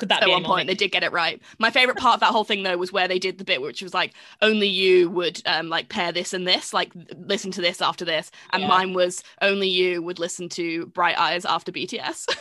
[0.00, 1.40] could that at be one point they did get it right.
[1.60, 3.82] My favorite part of that whole thing though was where they did the bit which
[3.82, 7.80] was like only you would um like pair this and this, like listen to this
[7.80, 8.68] after this, and Yeah.
[8.68, 12.26] mine was only you would listen to Bright Eyes after BTS.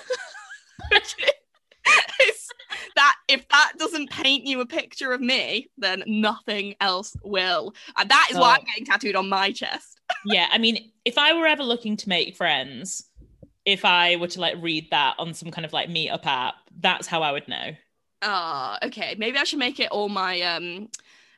[2.96, 7.74] That if that doesn't paint you a picture of me, then nothing else will.
[7.98, 8.60] And that is why Oh.
[8.60, 10.00] I'm getting tattooed on my chest.
[10.26, 13.08] yeah i mean if i were ever looking to make friends
[13.66, 17.08] if i were to like read that on some kind of like meetup app that's
[17.08, 17.72] how i would know
[18.22, 19.16] Ah, okay.
[19.18, 20.90] Maybe I should make it all my um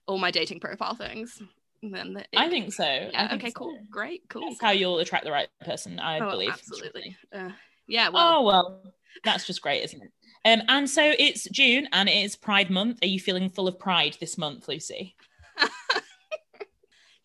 [0.07, 1.39] all my dating profile things.
[1.83, 3.59] And then the- i think so yeah, think okay, so.
[3.59, 3.79] cool.
[3.91, 4.41] Great, cool.
[4.49, 7.15] that's how you'll attract the right person i Oh, believe absolutely.
[7.31, 7.49] Uh,
[7.87, 10.11] yeah, well, oh well that's just great isn't it
[10.45, 13.77] um and so it's june and it is pride month are you feeling full of
[13.79, 15.15] pride this month lucy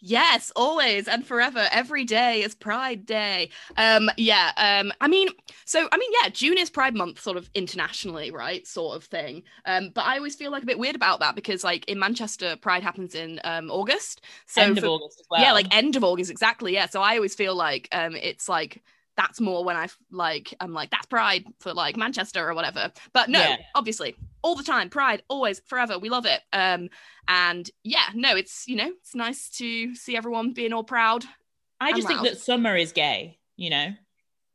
[0.06, 1.68] yes, always and forever.
[1.72, 3.50] Every day is Pride Day.
[3.76, 4.52] Um, yeah.
[4.56, 5.28] Um, I mean,
[5.64, 9.42] so I mean, yeah, June is Pride Month, sort of internationally, right, sort of thing.
[9.64, 12.56] Um, but I always feel like a bit weird about that because, like, in Manchester,
[12.56, 14.22] Pride happens in um August.
[14.46, 17.02] So end for- of august as well yeah like end of august exactly yeah so
[17.02, 18.82] i always feel like um it's like
[19.16, 22.92] that's more when i like i'm like that's pride for like manchester or whatever.
[23.12, 23.56] But no Yeah.
[23.74, 26.40] obviously all the time pride always forever we love it.
[26.52, 26.88] Um
[27.26, 31.24] and yeah no it's you know it's nice to see everyone being all proud
[31.80, 33.88] i just think that summer is gay you know?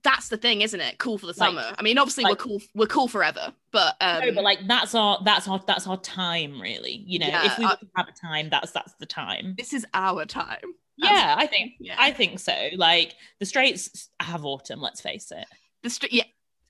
[0.04, 0.98] That's the thing isn't it?
[0.98, 1.76] Cool for the Like- summer.
[1.78, 4.96] I mean obviously like- we're cool we're cool forever but um no, but like that's
[4.96, 7.28] our that's our that's our time really you know?
[7.28, 9.56] Yeah, if we uh, have a time that's that's the time.
[9.58, 10.60] This is our time
[11.02, 15.46] yeah i think yeah i think so like the Straights have autumn let's face it
[15.84, 16.24] The str- yeah,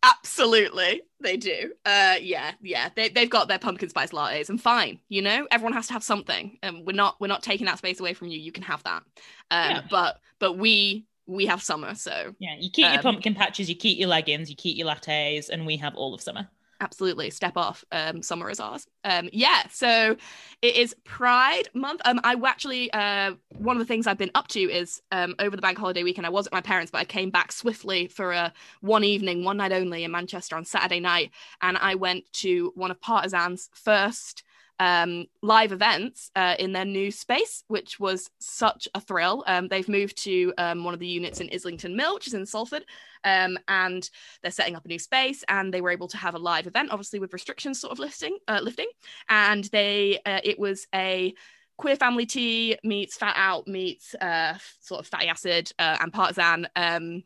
[0.04, 1.74] absolutely, they do.
[1.86, 5.74] Uh, yeah, yeah, they they've got their pumpkin spice lattes, and fine, you know, everyone
[5.74, 8.39] has to have something, and we're not we're not taking that space away from you.
[8.39, 9.04] You can have that.
[9.52, 9.82] Um, Yeah.
[9.89, 13.76] but but we we have summer, so yeah you keep your Um, pumpkin patches you
[13.76, 16.50] keep your leggings you keep your lattes and we have all of summer
[16.82, 17.84] absolutely step off.
[17.91, 18.88] Um, summer is ours.
[19.04, 20.15] Um, yeah, so
[20.62, 22.02] it is Pride Month.
[22.06, 25.56] Um, I actually uh one of the things I've been up to is um over
[25.56, 26.26] the bank holiday weekend.
[26.26, 29.58] I was at my parents, but I came back swiftly for a one evening, one
[29.58, 34.44] night only in Manchester on Saturday night, and I went to one of Partisan's first
[34.82, 39.44] um, live events uh, in their new space, which was such a thrill.
[39.46, 42.48] Um, they've moved to um, one of the units in Islington Mill, which is in
[42.48, 42.84] Salford,
[43.24, 44.10] um, and
[44.41, 45.44] they're setting up a new space.
[45.48, 48.39] And they were able to have a live event, obviously with restrictions sort of lifting,
[48.48, 48.89] uh, lifting.
[49.30, 51.36] And they, uh, it was a
[51.78, 56.67] queer family tea meets fat out meets uh, sort of fatty acid uh, and partisan
[56.76, 57.24] um,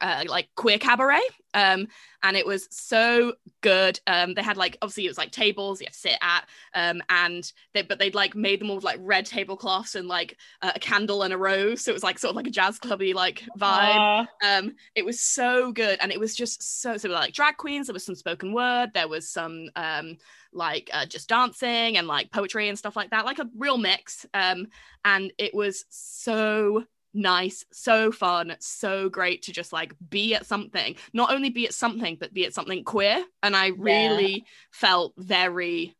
[0.00, 1.20] uh, like queer cabaret
[1.54, 1.86] um
[2.22, 4.00] and it was so good.
[4.06, 7.02] Um they had like obviously it was like tables you have to sit at um
[7.08, 10.72] and they but they'd like made them all with like red tablecloths and like uh,
[10.74, 11.82] a candle and a rose.
[11.82, 13.94] So it was like sort of like a jazz clubby like vibe.
[13.94, 14.26] Aww.
[14.44, 17.86] um it was so good and it was just so so like drag queens.
[17.86, 18.90] There was some spoken word.
[18.94, 20.18] There was some um
[20.52, 24.26] like uh, just dancing and like poetry and stuff like that like a real mix.
[24.34, 24.68] Um
[25.04, 30.96] and it was so nice, so fun, so great to just like be at something.
[31.12, 33.24] Not only be at something, but be at something queer.
[33.42, 34.44] And I really yeah.
[34.70, 35.96] felt very,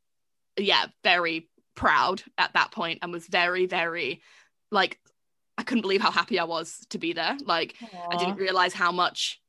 [0.57, 4.23] yeah, very proud at that point and was very, very
[4.71, 4.99] like,
[5.57, 7.37] I couldn't believe how happy I was to be there.
[7.45, 8.15] Like, Aww.
[8.15, 9.41] I didn't realize how much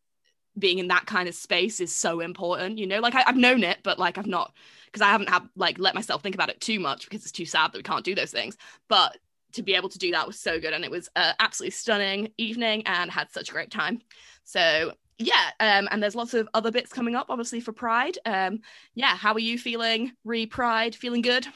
[0.58, 3.00] being in that kind of space is so important, you know?
[3.00, 4.54] Like, I, I've known it, but like, I've not
[4.92, 7.46] because I haven't had like let myself think about it too much because it's too
[7.46, 8.58] sad that we can't do those things.
[8.88, 9.18] But
[9.54, 12.84] to be able to do that was so good and it was absolutely stunning evening
[12.86, 14.02] and had such a great time
[14.44, 18.60] so yeah um, and there's lots of other bits coming up obviously for pride um,
[18.96, 21.48] yeah how are you feeling re pride feeling good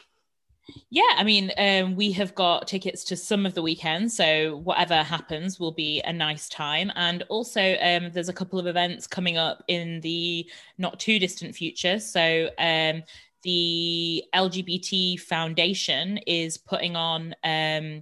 [0.89, 5.03] yeah, I mean, um, we have got tickets to some of the weekends, so whatever
[5.03, 6.91] happens will be a nice time.
[6.95, 11.53] And also, um, there's a couple of events coming up in the not too distant
[11.55, 11.99] future.
[11.99, 13.03] So, um,
[13.43, 18.01] the LGBT Foundation is putting on um,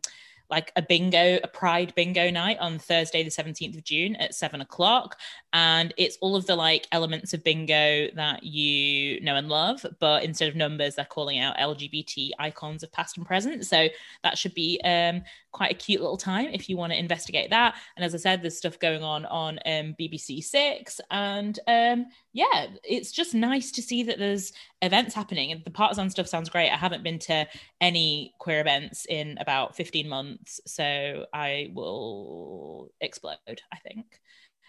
[0.51, 4.60] like a bingo, a pride bingo night on Thursday, the 17th of June at seven
[4.60, 5.17] o'clock.
[5.54, 10.23] And it's all of the like elements of bingo that you know and love, but
[10.23, 13.65] instead of numbers, they're calling out LGBT icons of past and present.
[13.65, 13.88] So
[14.23, 17.75] that should be um, quite a cute little time if you want to investigate that.
[17.95, 20.99] And as I said, there's stuff going on on um, BBC Six.
[21.09, 25.51] And um, yeah, it's just nice to see that there's events happening.
[25.51, 26.69] And the partisan stuff sounds great.
[26.69, 27.47] I haven't been to
[27.79, 30.59] any queer events in about 15 months.
[30.65, 34.05] So I will explode, I think.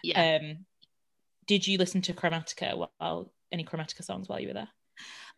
[0.03, 0.39] Yeah.
[0.41, 0.65] Um,
[1.47, 4.69] did you listen to Chromatica while any Chromatica songs while you were there?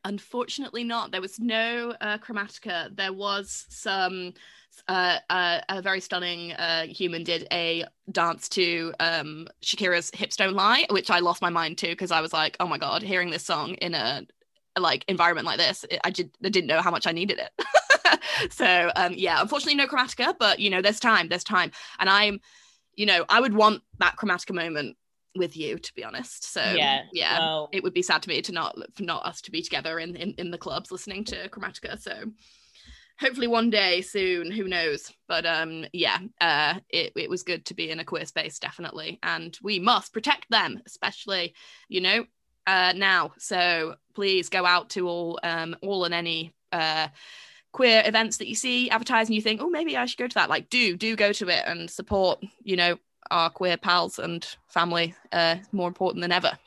[0.05, 1.11] Unfortunately, not.
[1.11, 2.95] There was no uh, Chromatica.
[2.95, 4.33] There was some.
[4.89, 10.53] Uh, uh, a very stunning uh, human did a dance to um, Shakira's "Hips Don't
[10.53, 13.31] Lie," which I lost my mind to because I was like, "Oh my god!" Hearing
[13.31, 14.23] this song in a,
[14.77, 18.51] like environment like this, it, I just I didn't know how much I needed it.
[18.51, 21.29] so um, yeah, unfortunately, no Chromatica, but you know, there's time.
[21.29, 22.41] There's time, and I'm,
[22.95, 24.97] you know, I would want that Chromatica moment
[25.35, 26.51] with you to be honest.
[26.51, 29.41] So yeah yeah well, it would be sad to me to not for not us
[29.41, 31.99] to be together in, in in the clubs listening to chromatica.
[31.99, 32.13] So
[33.19, 35.11] hopefully one day soon who knows?
[35.27, 39.19] But um yeah uh it, it was good to be in a queer space definitely.
[39.23, 41.53] And we must protect them especially
[41.89, 42.25] you know
[42.67, 43.33] uh now.
[43.37, 47.09] So please go out to all um all and any uh
[47.71, 50.49] queer events that you see advertising you think oh maybe i should go to that.
[50.49, 52.97] Like do do go to it and support you know
[53.31, 56.57] our queer pals and family uh, more important than ever.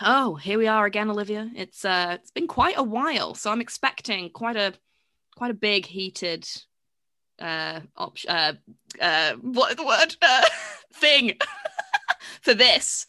[0.00, 1.50] Oh, here we are again, Olivia.
[1.54, 4.72] It's uh, it's been quite a while, so I'm expecting quite a
[5.36, 6.48] quite a big heated
[7.38, 8.54] uh, op- uh,
[9.00, 10.44] uh what the word uh,
[10.94, 11.38] thing
[12.42, 13.06] for this.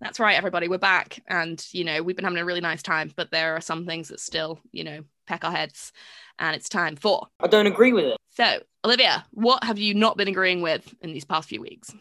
[0.00, 0.68] That's right, everybody.
[0.68, 3.60] We're back, and you know we've been having a really nice time, but there are
[3.60, 5.92] some things that still, you know, peck our heads,
[6.38, 7.28] and it's time for.
[7.40, 8.16] I don't agree with it.
[8.34, 11.94] So, Olivia, what have you not been agreeing with in these past few weeks?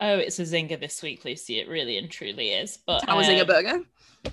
[0.00, 1.58] Oh, it's a zinger this week, Lucy.
[1.58, 2.78] It really and truly is.
[2.86, 3.80] But how um, a zinger burger?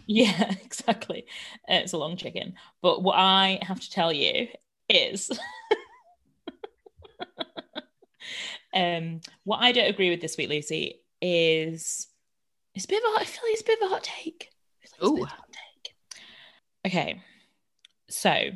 [0.05, 1.25] Yeah, exactly.
[1.69, 2.53] Uh, it's a long chicken.
[2.81, 4.47] But what I have to tell you
[4.87, 5.31] is,
[8.73, 12.07] um, what I don't agree with this week, Lucy, is
[12.75, 14.51] it's a bit of a, I feel like it's a bit of a hot take.
[15.01, 15.95] Like hot take.
[16.85, 17.21] Okay,
[18.09, 18.49] so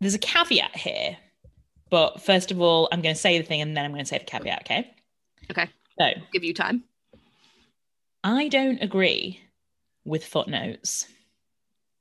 [0.00, 1.16] there's a caveat here,
[1.90, 4.08] but first of all, I'm going to say the thing and then I'm going to
[4.08, 4.62] say the caveat.
[4.62, 4.94] Okay.
[5.50, 5.68] Okay.
[5.98, 6.84] So give you time.
[8.22, 9.40] I don't agree
[10.04, 11.06] with footnotes.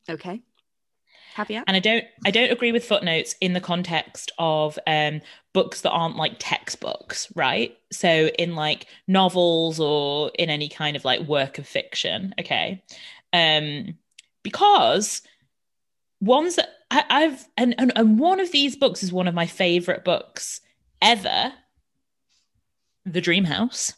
[0.10, 0.42] Okay.
[1.36, 1.64] Caveat.
[1.68, 5.22] And I don't I don't agree with footnotes in the context of um,
[5.54, 7.76] books that aren't like textbooks, right?
[7.92, 12.84] So in like novels or in any kind of like work of fiction, okay?
[13.34, 13.98] Um,
[14.44, 15.22] because
[16.22, 16.70] ones that
[17.10, 20.62] I, have and, and and one of these books is one of my favorite books
[21.02, 21.54] ever.
[23.06, 23.94] The Dream House.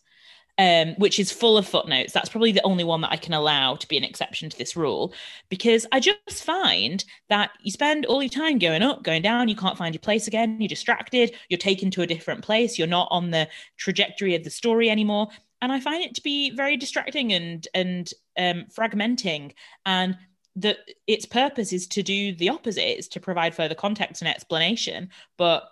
[0.57, 2.13] um, which is full of footnotes.
[2.13, 4.75] That's probably the only one that I can allow to be an exception to this
[4.75, 5.13] rule
[5.49, 9.55] because I just find that you spend all your time going up, going down, you
[9.55, 13.09] can't find your place again, you're distracted, you're taken to a different place, you're not
[13.11, 15.27] on the trajectory of the story anymore.
[15.61, 19.53] And I find it to be very distracting and and um, fragmenting.
[19.85, 20.17] And
[20.55, 25.09] that its purpose is to do the opposite, is to provide further context and explanation.
[25.37, 25.69] But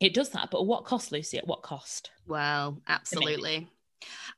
[0.00, 1.38] it does that, but at what cost, Lucy?
[1.38, 2.10] At what cost?
[2.26, 3.68] Well, absolutely.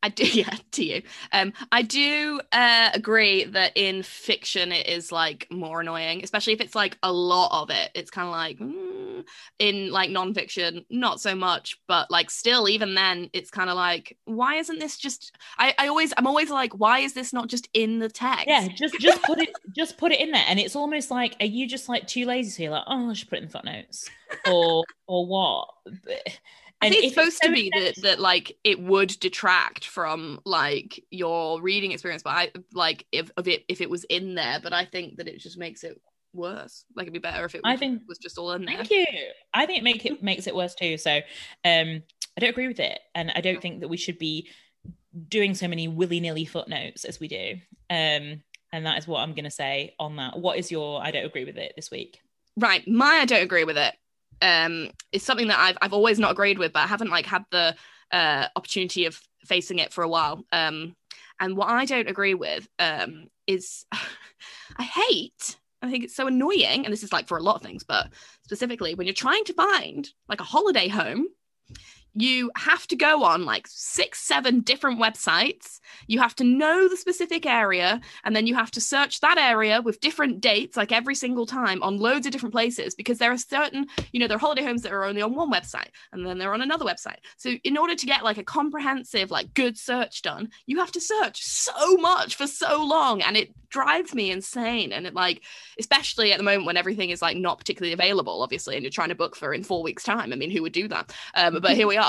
[0.02, 1.02] I do, yeah, to you.
[1.32, 6.60] Um, I do uh, agree that in fiction it is like more annoying, especially if
[6.60, 7.90] it's like a lot of it.
[7.94, 9.24] It's kind of like mm,
[9.58, 14.16] in like nonfiction, not so much, but like still, even then, it's kind of like,
[14.24, 15.32] why isn't this just?
[15.58, 18.46] I, I always, I'm always like, why is this not just in the text?
[18.46, 21.46] Yeah, just just put it, just put it in there, and it's almost like, are
[21.46, 22.50] you just like too lazy?
[22.50, 24.08] So you're like, oh, I should put it in footnotes,
[24.50, 25.68] or or what?
[26.80, 31.92] Think it's supposed to be that, that like it would detract from like your reading
[31.92, 35.16] experience, but I like if of it if it was in there, but I think
[35.16, 36.00] that it just makes it
[36.34, 36.84] worse.
[36.94, 38.76] Like it'd be better if it was, I think, was just all in there.
[38.76, 39.06] Thank you.
[39.54, 40.98] I think it make it makes it worse too.
[40.98, 41.16] So
[41.64, 42.02] um
[42.36, 42.98] I don't agree with it.
[43.14, 44.48] And I don't think that we should be
[45.28, 47.54] doing so many willy-nilly footnotes as we do.
[47.90, 50.38] Um and that is what I'm gonna say on that.
[50.38, 52.20] What is your I don't agree with it this week?
[52.56, 52.86] Right.
[52.86, 53.94] My I don't agree with it
[54.42, 57.44] um is something that I've I've always not agreed with, but I haven't like had
[57.50, 57.74] the
[58.12, 60.44] uh opportunity of facing it for a while.
[60.52, 60.94] Um
[61.40, 63.84] and what I don't agree with um is
[64.76, 67.62] I hate I think it's so annoying, and this is like for a lot of
[67.62, 68.08] things, but
[68.44, 71.26] specifically when you're trying to find like a holiday home
[72.16, 75.80] you have to go on like six, seven different websites.
[76.06, 79.82] You have to know the specific area, and then you have to search that area
[79.82, 83.38] with different dates, like every single time, on loads of different places because there are
[83.38, 86.38] certain, you know, there are holiday homes that are only on one website and then
[86.38, 87.18] they're on another website.
[87.36, 91.00] So, in order to get like a comprehensive, like good search done, you have to
[91.00, 94.92] search so much for so long, and it drives me insane.
[94.92, 95.42] And it like,
[95.78, 99.10] especially at the moment when everything is like not particularly available, obviously, and you're trying
[99.10, 100.32] to book for in four weeks' time.
[100.32, 101.14] I mean, who would do that?
[101.34, 102.05] Um, but here we are.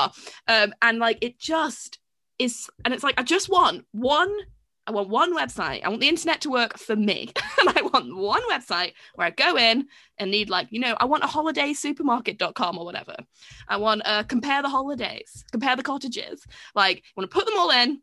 [0.47, 1.99] Um, and like, it just
[2.39, 4.31] is, and it's like, I just want one
[4.87, 5.83] I want one website.
[5.83, 7.33] I want the internet to work for me.
[7.59, 11.05] and I want one website where I go in and need like, you know, I
[11.05, 13.15] want a holiday supermarket.com or whatever.
[13.67, 16.45] I want uh compare the holidays, compare the cottages.
[16.73, 18.01] Like, I want to put them all in,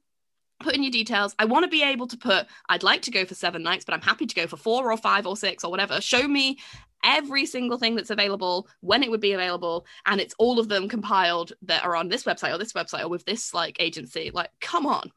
[0.60, 1.34] put in your details.
[1.38, 3.94] I want to be able to put, I'd like to go for seven nights, but
[3.94, 6.00] I'm happy to go for four or five or six or whatever.
[6.00, 6.58] Show me
[7.02, 10.88] every single thing that's available, when it would be available, and it's all of them
[10.88, 14.30] compiled that are on this website or this website or with this like agency.
[14.32, 15.12] Like, come on.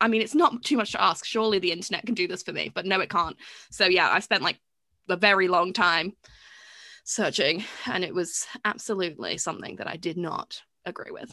[0.00, 1.24] I mean, it's not too much to ask.
[1.24, 3.36] Surely the internet can do this for me, but no, it can't.
[3.70, 4.58] So yeah, I spent like
[5.08, 6.14] a very long time
[7.04, 11.32] searching, and it was absolutely something that I did not agree with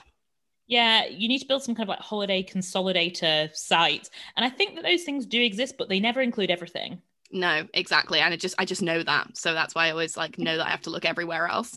[0.69, 4.07] yeah, you need to build some kind of like holiday consolidator site.
[4.37, 7.01] And I think that those things do exist, but they never include everything.
[7.31, 8.19] No, exactly.
[8.19, 9.35] And it just I just know that.
[9.35, 11.75] So that's why I always like know that I have to look everywhere else.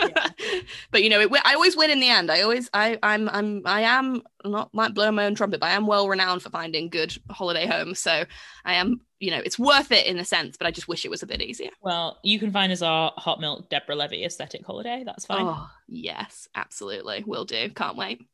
[0.90, 2.30] but you know, it, I always win in the end.
[2.30, 5.72] I always I I'm I'm I am not like blow my own trumpet, but I
[5.72, 7.98] am well renowned for finding good holiday homes.
[7.98, 8.24] So
[8.64, 11.10] I am you know, it's worth it in a sense, but I just wish it
[11.10, 11.70] was a bit easier.
[11.80, 15.04] Well, you can find us our hot milk Deborah Levy aesthetic holiday.
[15.06, 15.46] That's fine.
[15.46, 17.22] Oh, yes, absolutely.
[17.24, 17.70] Will do.
[17.70, 18.26] Can't wait.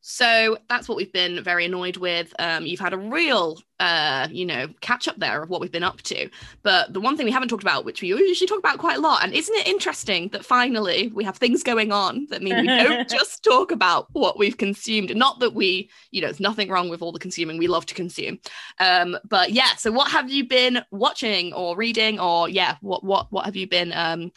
[0.00, 2.32] So that's what we've been very annoyed with.
[2.38, 5.82] Um, you've had a real, uh, you know, catch up there of what we've been
[5.82, 6.30] up to.
[6.62, 9.00] But the one thing we haven't talked about, which we usually talk about quite a
[9.00, 12.66] lot, and isn't it interesting that finally we have things going on that mean we
[12.68, 15.14] don't just talk about what we've consumed?
[15.16, 17.58] Not that we, you know, there's nothing wrong with all the consuming.
[17.58, 18.38] We love to consume.
[18.78, 23.32] Um, but yeah, so what have you been watching or reading, or yeah, what what
[23.32, 24.30] what have you been um,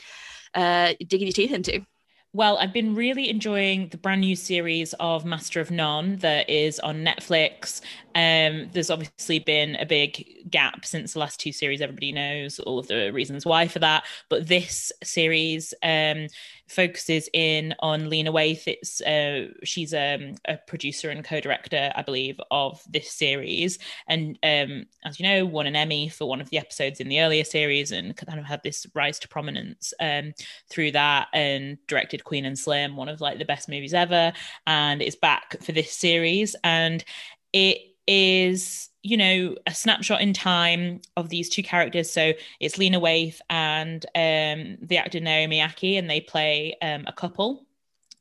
[0.55, 1.85] uh, digging your teeth into?
[2.31, 6.79] Well, I've been really enjoying the brand new series of Master of None that is
[6.79, 7.81] on Netflix.
[8.13, 11.81] Um, there's obviously been a big gap since the last two series.
[11.81, 14.05] Everybody knows all of the reasons why for that.
[14.29, 16.27] But this series um,
[16.69, 18.67] focuses in on Lena Waithe.
[18.67, 24.85] It's uh, she's um, a producer and co-director, I believe, of this series, and um,
[25.03, 27.91] as you know, won an Emmy for one of the episodes in the earlier series,
[27.91, 30.33] and kind of had this rise to prominence um,
[30.69, 34.31] through that, and directed Queen and Slim, one of like the best movies ever,
[34.67, 37.03] and is back for this series, and
[37.51, 42.11] it is you know a snapshot in time of these two characters.
[42.11, 47.13] So it's lena waithe and um, the actor naomi ackie and they play um, a
[47.13, 47.65] couple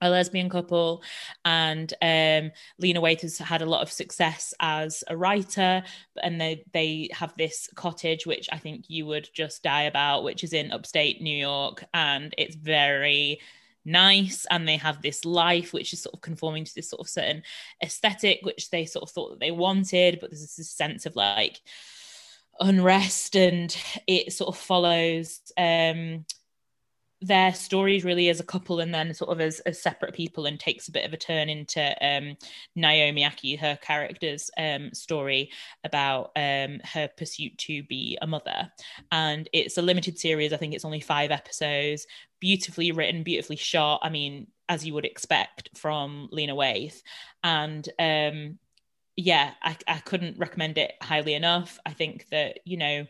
[0.01, 1.03] a lesbian couple.
[1.45, 5.83] And um, lena waithe has had a lot of success as a writer
[6.23, 10.45] and they they have this cottage which i think you would just die about which
[10.45, 11.83] is in upstate new york.
[11.95, 13.41] And it's very
[13.89, 17.09] nice and they have this life which is sort of conforming to this sort of
[17.09, 17.43] certain
[17.83, 21.61] aesthetic which they sort of thought that they wanted but there's this sense of like
[22.61, 23.77] unrest and
[24.07, 26.25] it sort of follows um
[27.21, 30.61] their stories really as a couple and then sort of as, as separate people and
[30.61, 32.37] takes a bit of a turn into um,
[32.77, 35.51] Naomi Ackie, her character's um, story
[35.83, 38.71] about um, her pursuit to be a mother.
[39.11, 40.53] And it's a limited series.
[40.53, 42.07] I think it's only five episodes,
[42.39, 44.01] beautifully written, beautifully shot.
[44.05, 47.03] I mean, as you would expect from Lena Waithe.
[47.43, 48.59] And um,
[49.17, 51.81] yeah, I, I couldn't recommend it highly enough.
[51.85, 53.07] I think that, you know,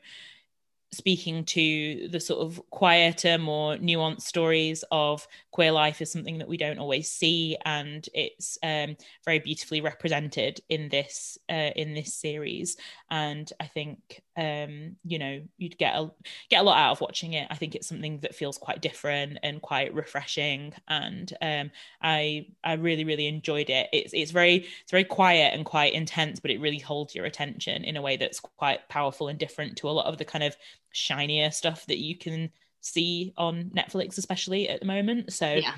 [0.93, 6.49] speaking to the sort of quieter, more nuanced stories of queer life is something that
[6.49, 12.15] we don't always see, and it's um, very beautifully represented in this uh, in this
[12.15, 12.77] series.
[13.11, 16.11] And I think um, you know you'd get a
[16.49, 17.49] get a lot out of watching it.
[17.51, 21.71] I think it's something that feels quite different and quite refreshing, and um,
[22.01, 23.89] I I really really enjoyed it.
[23.93, 27.83] It's it's very it's very quiet and quite intense, but it really holds your attention
[27.83, 30.57] in a way that's quite powerful and different to a lot of the kind of
[30.93, 35.33] shinier stuff that you can see on Netflix, especially at the moment.
[35.33, 35.75] So yeah.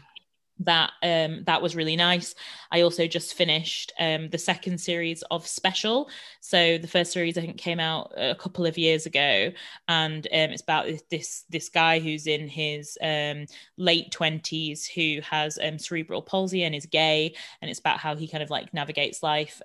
[0.61, 2.35] That um that was really nice.
[2.71, 6.09] I also just finished um the second series of Special.
[6.41, 9.53] So the first series I think came out a couple of years ago,
[9.89, 13.47] and um it's about this this guy who's in his um
[13.77, 18.29] late twenties who has um cerebral palsy and is gay, and it's about how he
[18.29, 19.61] kind of like navigates life.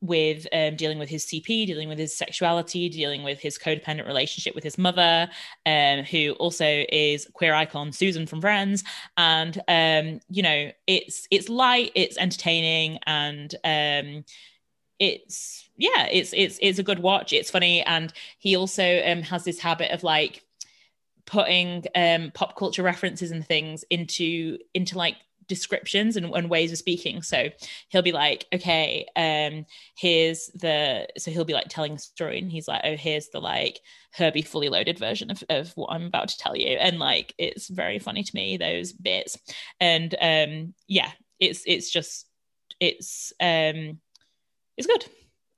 [0.00, 4.54] With um, dealing with his CP, dealing with his sexuality, dealing with his codependent relationship
[4.54, 5.28] with his mother,
[5.66, 8.84] um, who also is queer icon Susan from Friends.
[9.16, 14.24] And um, you know, it's it's light, it's entertaining, and um,
[14.98, 17.32] it's yeah, it's it's it's a good watch.
[17.32, 20.44] It's funny, and he also um, has this habit of like
[21.28, 25.16] putting um, pop culture references and things into into like
[25.48, 27.22] descriptions and, and, ways of speaking.
[27.22, 27.48] So
[27.88, 32.50] he'll be like, okay, um, here's the so he'll be like telling a story and
[32.50, 33.80] he's like, oh, here's the like
[34.12, 36.68] Herbie fully loaded version of, of what I'm about to tell you.
[36.68, 39.38] And like it's very funny to me, those bits.
[39.80, 42.26] And um yeah, it's it's just
[42.80, 44.00] it's um
[44.76, 45.04] it's good.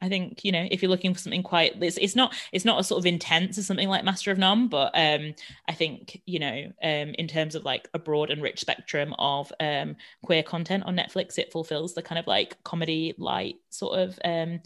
[0.02, 2.80] I think you know if you're looking for something quite it's, it's not it's not
[2.80, 5.34] a sort of intense as something like Master of None, but um,
[5.68, 9.52] I think you know um, in terms of like a broad and rich spectrum of
[9.60, 14.18] um, queer content on Netflix, it fulfills the kind of like comedy light sort of
[14.24, 14.60] um,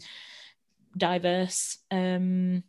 [0.97, 2.63] diverse um,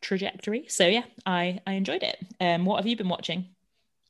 [0.00, 0.66] trajectory.
[0.68, 2.18] So yeah, I I enjoyed it.
[2.40, 3.48] Um, what have you been watching?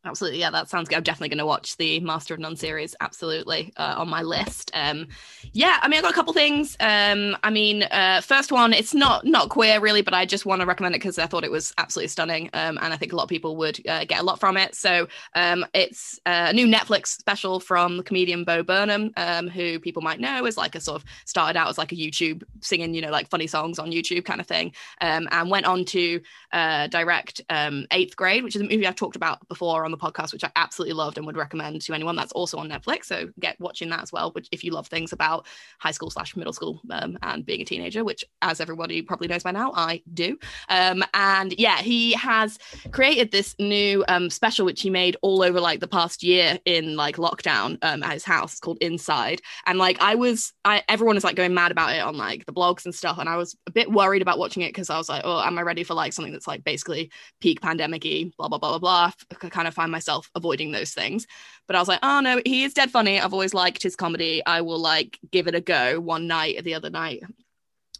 [0.05, 0.96] Absolutely, yeah, that sounds good.
[0.96, 2.94] I'm definitely going to watch the Master of None series.
[3.01, 4.70] Absolutely uh, on my list.
[4.72, 5.09] Um,
[5.53, 6.76] yeah, I mean, I got a couple things.
[6.78, 10.61] Um, I mean, uh, first one, it's not not queer really, but I just want
[10.61, 13.16] to recommend it because I thought it was absolutely stunning, um, and I think a
[13.16, 14.76] lot of people would uh, get a lot from it.
[14.76, 20.01] So um, it's a new Netflix special from the comedian Bo Burnham, um, who people
[20.01, 23.03] might know is like a sort of started out as like a YouTube singing, you
[23.03, 26.20] know, like funny songs on YouTube kind of thing, um, and went on to
[26.53, 30.32] uh, direct Eighth Grade, which is a movie I've talked about before on the podcast,
[30.32, 32.16] which I absolutely loved and would recommend to anyone.
[32.16, 34.30] That's also on Netflix, so get watching that as well.
[34.32, 35.47] Which, if you love things about
[35.78, 39.43] high school slash middle school um, and being a teenager, which, as everybody probably knows
[39.43, 40.39] by now, I do.
[40.68, 42.59] Um, and yeah, he has
[42.93, 46.97] created this new um, special which he made all over like the past year in
[46.97, 49.41] like lockdown um, at his house called Inside.
[49.66, 52.53] And like I was, I everyone is like going mad about it on like the
[52.53, 55.09] blogs and stuff, and I was a bit worried about watching it because I was
[55.09, 57.11] like, oh, am I ready for like something that's like basically
[57.41, 59.49] peak pandemic-y, blah blah blah blah blah.
[59.51, 61.26] kind of find myself avoiding those things.
[61.68, 63.20] But I was like, oh no, he is dead funny.
[63.20, 64.42] I've always liked his comedy.
[64.44, 67.22] I will like give it a go one night or the other night.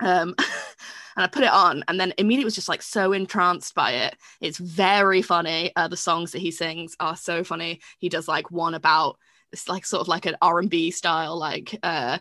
[0.01, 0.35] Um
[1.17, 4.17] and I put it on and then immediately was just like so entranced by it.
[4.41, 5.73] It's very funny.
[5.77, 7.81] Uh, the songs that he sings are so funny.
[7.99, 9.19] He does like one about
[9.53, 12.19] it's like sort of like an R&B style like uh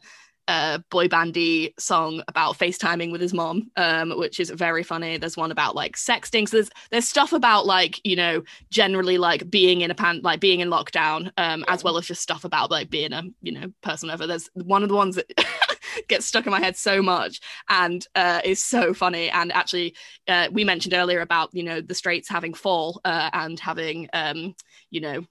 [0.47, 5.17] a boy bandy song about FaceTiming with his mom, um, which is very funny.
[5.17, 6.47] There's one about like sexting.
[6.47, 10.39] So there's there's stuff about like, you know, generally like being in a pan like
[10.39, 13.71] being in lockdown, um, as well as just stuff about like being a, you know,
[13.81, 14.27] person over.
[14.27, 15.31] There's one of the ones that
[16.07, 19.29] gets stuck in my head so much and uh, is so funny.
[19.29, 19.95] And actually,
[20.27, 24.55] uh, we mentioned earlier about, you know, the Straights having fall uh, and having um,
[24.89, 25.25] you know,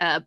[0.00, 0.20] uh,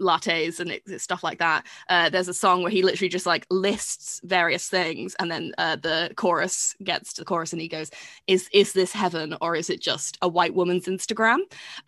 [0.00, 1.66] lattes and stuff like that.
[1.88, 5.76] Uh, there's a song where he literally just like lists various things, and then uh,
[5.76, 7.90] the chorus gets to the chorus, and he goes,
[8.26, 11.38] "Is is this heaven or is it just a white woman's Instagram?"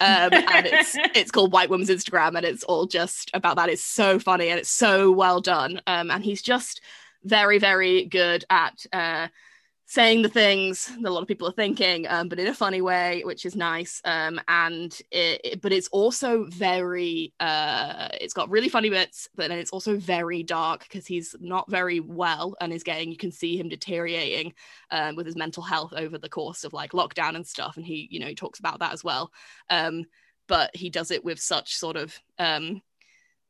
[0.01, 3.69] Um, and it's it's called White Woman's Instagram, and it's all just about that.
[3.69, 6.81] It's so funny and it's so well done, um, and he's just
[7.25, 8.85] very very good at.
[8.93, 9.29] Uh,
[9.91, 12.83] saying the things that a lot of people are thinking, um, but in a funny
[12.83, 14.03] way, which is nice.
[14.05, 19.49] Um, and it, it, but it's also very, uh, it's got really funny bits, but
[19.49, 23.33] then it's also very dark because he's not very well and is getting, you can
[23.33, 24.53] see him deteriorating
[24.91, 27.79] um, with his mental health over the course of like lockdown and stuff.
[27.79, 29.33] And he, you know, he talks about that as well.
[29.71, 30.05] Um,
[30.49, 32.83] but he does it with such sort of um,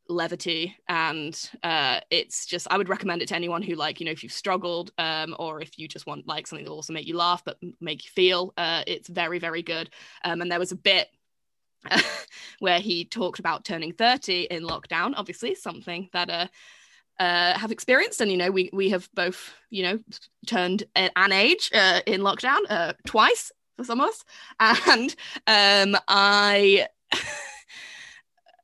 [0.08, 4.12] levity and uh it's just i would recommend it to anyone who like you know
[4.12, 7.06] if you've struggled um or if you just want like something that will also make
[7.06, 9.90] you laugh but make you feel uh it's very very good.
[10.24, 11.08] Um and there was a bit
[12.58, 16.46] where he talked about turning 30 in lockdown obviously something that uh
[17.20, 18.20] uh, have experienced.
[18.20, 19.98] And you know we we have both you know
[20.46, 24.24] turned an age uh, in lockdown uh, twice for some of us.
[24.86, 25.14] And
[25.94, 26.86] um i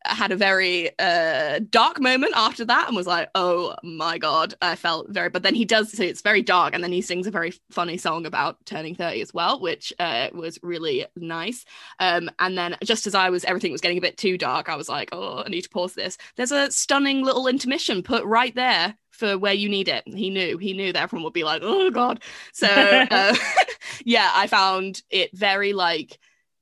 [0.05, 4.77] had a very uh, dark moment after that and was like, oh my God, I
[4.77, 6.75] felt very, but then he does, so it's very dark.
[6.75, 10.29] And then he sings a very funny song about turning 30 as well, which uh,
[10.33, 11.65] was really nice.
[12.01, 14.77] Um, and then just as I was, everything was getting a bit too dark, I
[14.77, 16.19] was like, oh, I need to pause this.
[16.37, 20.05] There's a stunning little intermission put right there for where you need it.
[20.07, 22.23] He knew, he knew that everyone would be like, oh God.
[22.53, 22.67] So
[23.11, 23.35] uh,
[24.05, 26.19] yeah, I found it very like,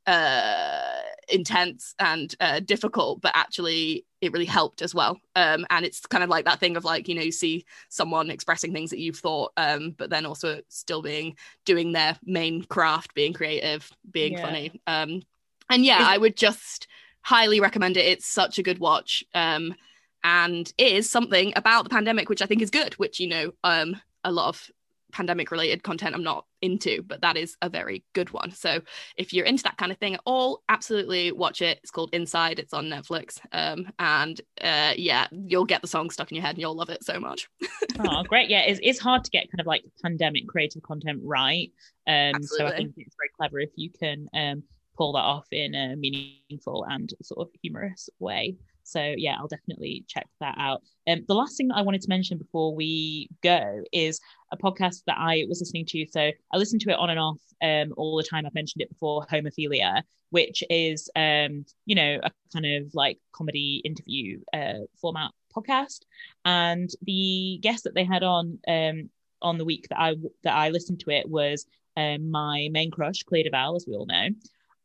[0.07, 5.19] uh intense and uh difficult but actually it really helped as well.
[5.35, 8.31] Um and it's kind of like that thing of like you know you see someone
[8.31, 13.15] expressing things that you've thought um but then also still being doing their main craft
[13.15, 14.43] being creative being yeah.
[14.43, 14.81] funny.
[14.87, 15.23] Um
[15.71, 16.87] and yeah i would just
[17.25, 18.07] highly recommend it.
[18.07, 19.25] It's such a good watch.
[19.35, 19.75] Um
[20.25, 24.01] and is something about the pandemic which i think is good which you know um
[24.25, 24.71] a lot of
[25.13, 28.51] pandemic related content I'm not into, but that is a very good one.
[28.51, 28.81] So
[29.17, 31.79] if you're into that kind of thing at all, absolutely watch it.
[31.83, 32.59] It's called Inside.
[32.59, 33.39] It's on Netflix.
[33.53, 36.91] Um, and uh, yeah, you'll get the song stuck in your head and you'll love
[36.91, 37.49] it so much.
[38.01, 38.49] oh, great.
[38.49, 41.71] Yeah, it's, it's hard to get kind of like pandemic creative content right.
[42.07, 44.63] Um, so I think it's very clever if you can um,
[44.97, 48.57] pull that off in a meaningful and sort of humorous way.
[48.85, 50.83] So yeah, I'll definitely check that out.
[51.07, 54.21] Um, the last thing that I wanted to mention before we go is
[54.53, 56.07] a podcast that I was listening to.
[56.11, 58.47] So I listen to it on and off um, all the time.
[58.47, 63.83] I've mentioned it before, Homophilia, which is um, you know a kind of like comedy
[63.85, 66.01] interview uh, format podcast.
[66.45, 69.11] And the guest that they had on um,
[69.41, 70.15] on the week that I
[70.45, 71.67] that I listened to it was
[71.97, 74.29] um, my main crush, Clea DuVall, as we all know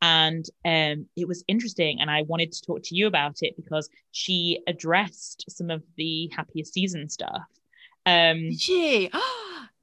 [0.00, 3.88] and um, it was interesting and i wanted to talk to you about it because
[4.12, 7.42] she addressed some of the happiest season stuff.
[8.06, 9.10] Um she?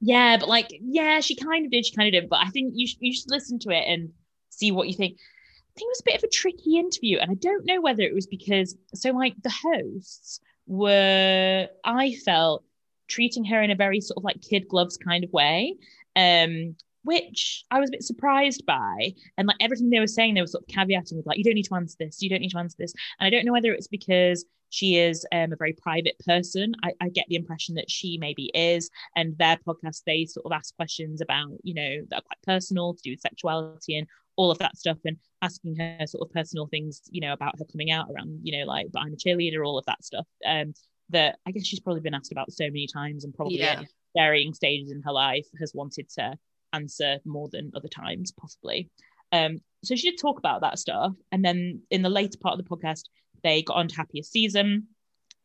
[0.00, 2.74] Yeah but like yeah she kind of did she kind of did but i think
[2.76, 4.10] you, sh- you should listen to it and
[4.50, 5.14] see what you think.
[5.14, 8.02] I think it was a bit of a tricky interview and i don't know whether
[8.02, 12.62] it was because so like the hosts were i felt
[13.08, 15.76] treating her in a very sort of like kid gloves kind of way.
[16.14, 19.14] Um which I was a bit surprised by.
[19.38, 21.54] And like everything they were saying, they were sort of caveating with like, you don't
[21.54, 22.92] need to answer this, you don't need to answer this.
[23.18, 26.74] And I don't know whether it's because she is um, a very private person.
[26.82, 28.90] I, I, get the impression that she maybe is.
[29.14, 32.92] And their podcast, they sort of ask questions about, you know, that are quite personal
[32.92, 36.66] to do with sexuality and all of that stuff and asking her sort of personal
[36.66, 39.64] things, you know, about her coming out around, you know, like, but I'm a cheerleader,
[39.64, 40.26] all of that stuff.
[40.44, 40.74] Um,
[41.10, 43.80] that I guess she's probably been asked about so many times and probably yeah.
[43.80, 43.86] at
[44.16, 46.36] varying stages in her life has wanted to
[46.76, 48.90] answer more than other times, possibly.
[49.32, 51.12] Um, so she did talk about that stuff.
[51.32, 53.04] And then in the later part of the podcast,
[53.42, 54.88] they got on to happiest season.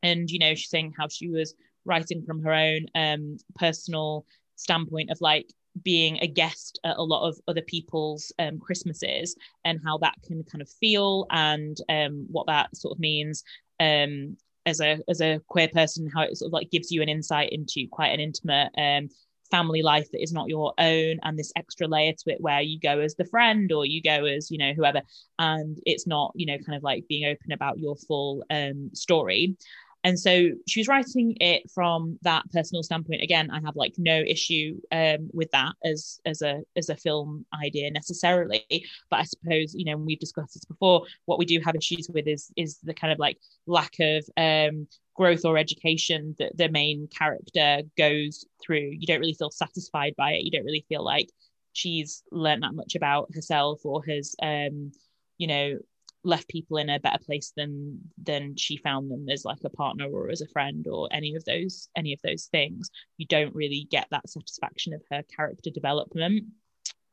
[0.04, 1.54] And, you know, she's saying how she was
[1.86, 4.26] writing from her own um, personal
[4.56, 5.52] standpoint of like
[5.84, 10.44] being a guest at a lot of other people's um, Christmases and how that can
[10.44, 13.44] kind of feel and um, what that sort of means
[13.80, 17.10] um, as a as a queer person, how it sort of like gives you an
[17.10, 19.10] insight into quite an intimate um,
[19.52, 22.80] family life that is not your own and this extra layer to it where you
[22.80, 25.02] go as the friend or you go as you know whoever
[25.38, 29.56] and it's not you know kind of like being open about your full um story
[30.04, 33.22] and so she was writing it from that personal standpoint.
[33.22, 37.46] Again i have like no issue um, with that as as a as a film
[37.64, 38.66] idea necessarily.
[39.10, 42.28] But i suppose you know we've discussed this before what we do have issues with
[42.28, 43.38] is is the kind of like
[43.68, 48.92] lack of um growth or education that the main character goes through.
[48.98, 50.44] You don't really feel satisfied by it.
[50.44, 51.30] You don't really feel like
[51.74, 54.92] she's learned that much about herself or has um
[55.38, 55.78] you know
[56.24, 60.06] left people in a better place than than she found them as like a partner
[60.06, 62.90] or as a friend or any of those any of those things.
[63.18, 66.46] You don't really get that satisfaction of her character development.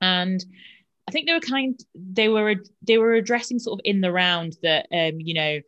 [0.01, 0.45] And
[1.09, 4.57] i think they were kind they were they were addressing sort of in the round
[4.63, 5.59] that um you know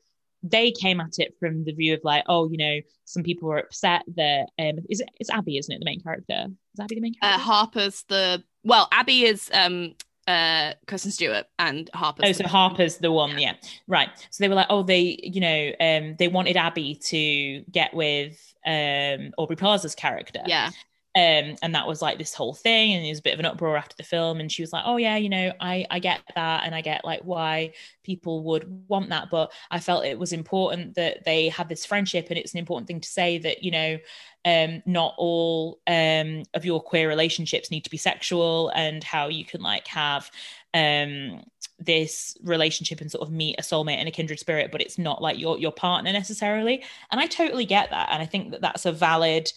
[0.42, 3.58] they came at it from the view of like oh you know some people were
[3.58, 6.46] upset that um is it it's abby isn't it the main character?
[6.74, 7.44] Is Abby the main Uh, character?
[7.44, 9.94] Harper's the well, Abby is um
[10.30, 12.28] uh Kristen Stewart and Harper's.
[12.28, 13.54] Oh, so Harper's the one, yeah.
[13.88, 14.08] Right.
[14.30, 18.54] So they were like, oh, they, you know, um, they wanted Abby to get with
[18.66, 20.42] um Aubrey Plaza's character.
[20.46, 20.70] yeah,
[21.16, 23.46] Um, and that was like this whole thing, and it was a bit of an
[23.46, 24.38] uproar after the film.
[24.38, 27.04] And she was like, "Oh yeah, you know, I I get that, and I get
[27.04, 27.72] like why
[28.04, 32.26] people would want that, but I felt it was important that they had this friendship,
[32.30, 33.98] and it's an important thing to say that you know,
[34.44, 39.44] um, not all um of your queer relationships need to be sexual, and how you
[39.44, 40.30] can like have
[40.74, 41.42] um
[41.80, 45.20] this relationship and sort of meet a soulmate and a kindred spirit but it's not
[45.20, 48.86] like your your partner necessarily and i totally get that and i think that that's
[48.86, 49.50] a valid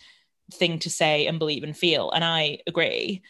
[0.51, 3.21] thing to say and believe and feel and i agree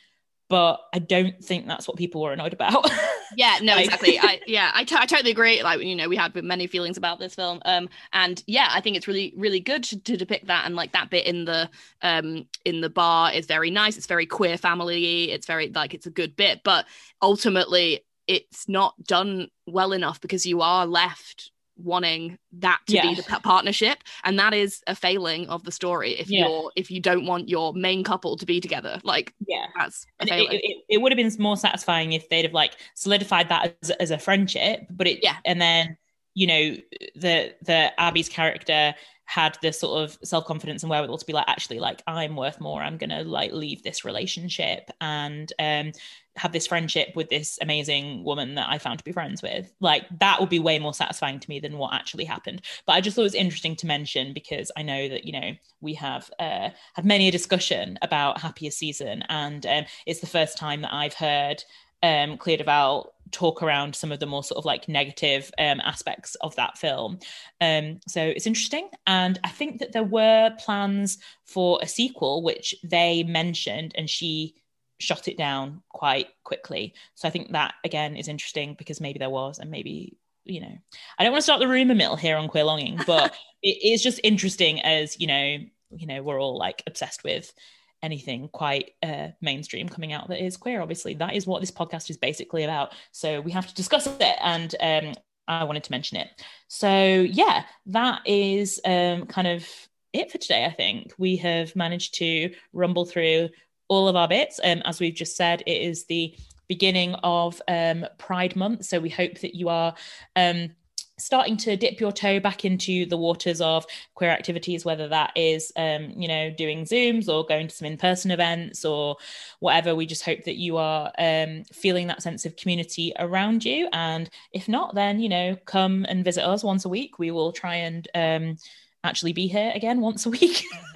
[0.49, 2.89] but i don't think that's what people were annoyed about
[3.37, 4.19] yeah, no, Like- exactly.
[4.19, 5.63] I yeah, I, t- I totally agree.
[5.63, 7.61] Like you know, we had many feelings about this film.
[7.65, 10.65] Um, and yeah, I think it's really really good to, to depict that.
[10.67, 11.69] And like that bit in the
[12.03, 13.97] um in the bar is very nice.
[13.97, 15.31] It's very queer family.
[15.31, 16.85] It's very like it's a good bit, but
[17.23, 23.09] ultimately it's not done well enough because you are left wanting that to Yeah.
[23.09, 26.47] be the pa- partnership and that is a failing of the story if Yeah.
[26.47, 30.25] you're if you don't want your main couple to be together like yeah that's a
[30.25, 30.51] it, failing.
[30.53, 33.89] it, it, it would have been more satisfying if they'd have like solidified that as,
[33.91, 35.37] as a friendship but it Yeah.
[35.45, 35.97] and then
[36.35, 36.77] you know
[37.15, 38.93] the the abby's character
[39.25, 42.81] had the sort of self-confidence and wherewithal to be like actually like i'm worth more
[42.81, 45.91] i'm gonna like leave this relationship and um
[46.35, 50.05] have this friendship with this amazing woman that i found to be friends with like
[50.19, 53.15] that would be way more satisfying to me than what actually happened but i just
[53.15, 56.69] thought it was interesting to mention because i know that you know we have uh,
[56.93, 61.13] had many a discussion about happiest season and um, it's the first time that i've
[61.13, 61.63] heard
[62.03, 66.35] um, Clea DuVall talk around some of the more sort of like negative um, aspects
[66.35, 67.17] of that film.
[67.61, 68.89] Um, so it's interesting.
[69.07, 74.55] And I think that there were plans for a sequel, which they mentioned, and she
[75.03, 76.93] shot it down quite quickly.
[77.15, 80.77] So I think that again is interesting because maybe there was, and maybe you know,
[81.17, 84.01] I don't want to start the rumor mill here on Queer Longing, but it is
[84.01, 85.57] just interesting as you know,
[85.95, 87.53] you know, we're all like obsessed with
[88.01, 90.81] anything quite uh, mainstream coming out that is queer.
[90.81, 92.93] Obviously, that is what this podcast is basically about.
[93.11, 95.13] So we have to discuss it, and um,
[95.47, 96.29] I wanted to mention it.
[96.67, 99.67] So yeah, that is um, kind of
[100.11, 100.65] it for today.
[100.65, 103.49] I think we have managed to rumble through
[103.93, 104.59] all of our bits.
[104.63, 106.35] Um, as we've just said, it is the
[106.67, 109.93] beginning of um, Pride Month, so we hope that you are.
[110.35, 110.71] Um,
[111.19, 113.85] starting to dip your toe back into the waters of
[114.15, 118.31] queer activities whether that is um, you know doing zooms or going to some in-person
[118.31, 119.15] events or
[119.59, 123.87] whatever we just hope that you are um, feeling that sense of community around you
[123.93, 127.51] and if not then you know come and visit us once a week we will
[127.51, 128.57] try and um,
[129.03, 130.63] actually be here again once a week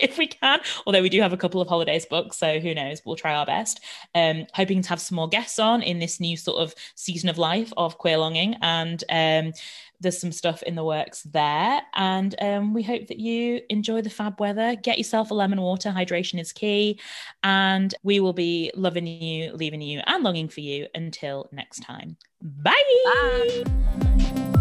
[0.00, 0.60] if we can.
[0.86, 3.02] Although we do have a couple of holidays booked so who knows?
[3.04, 3.80] We'll try our best.
[4.14, 7.38] Um hoping to have some more guests on in this new sort of season of
[7.38, 9.52] life of queer longing and um
[10.00, 11.82] there's some stuff in the works there.
[11.94, 14.76] And um, we hope that you enjoy the fab weather.
[14.76, 15.90] Get yourself a lemon water.
[15.90, 17.00] Hydration is key.
[17.42, 22.16] And we will be loving you leaving you and longing for you until next time.
[22.40, 22.74] Bye.
[23.04, 24.53] Bye.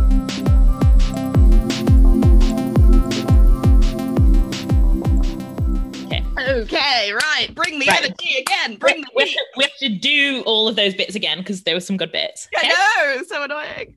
[6.44, 8.04] Okay okay right bring the Right.
[8.04, 11.16] energy again bring the we, have to, we have to do all of those bits
[11.16, 12.70] again because there were some good bits okay?
[12.74, 13.96] I know, so annoying.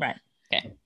[0.00, 0.16] Right.
[0.52, 0.77] Okay right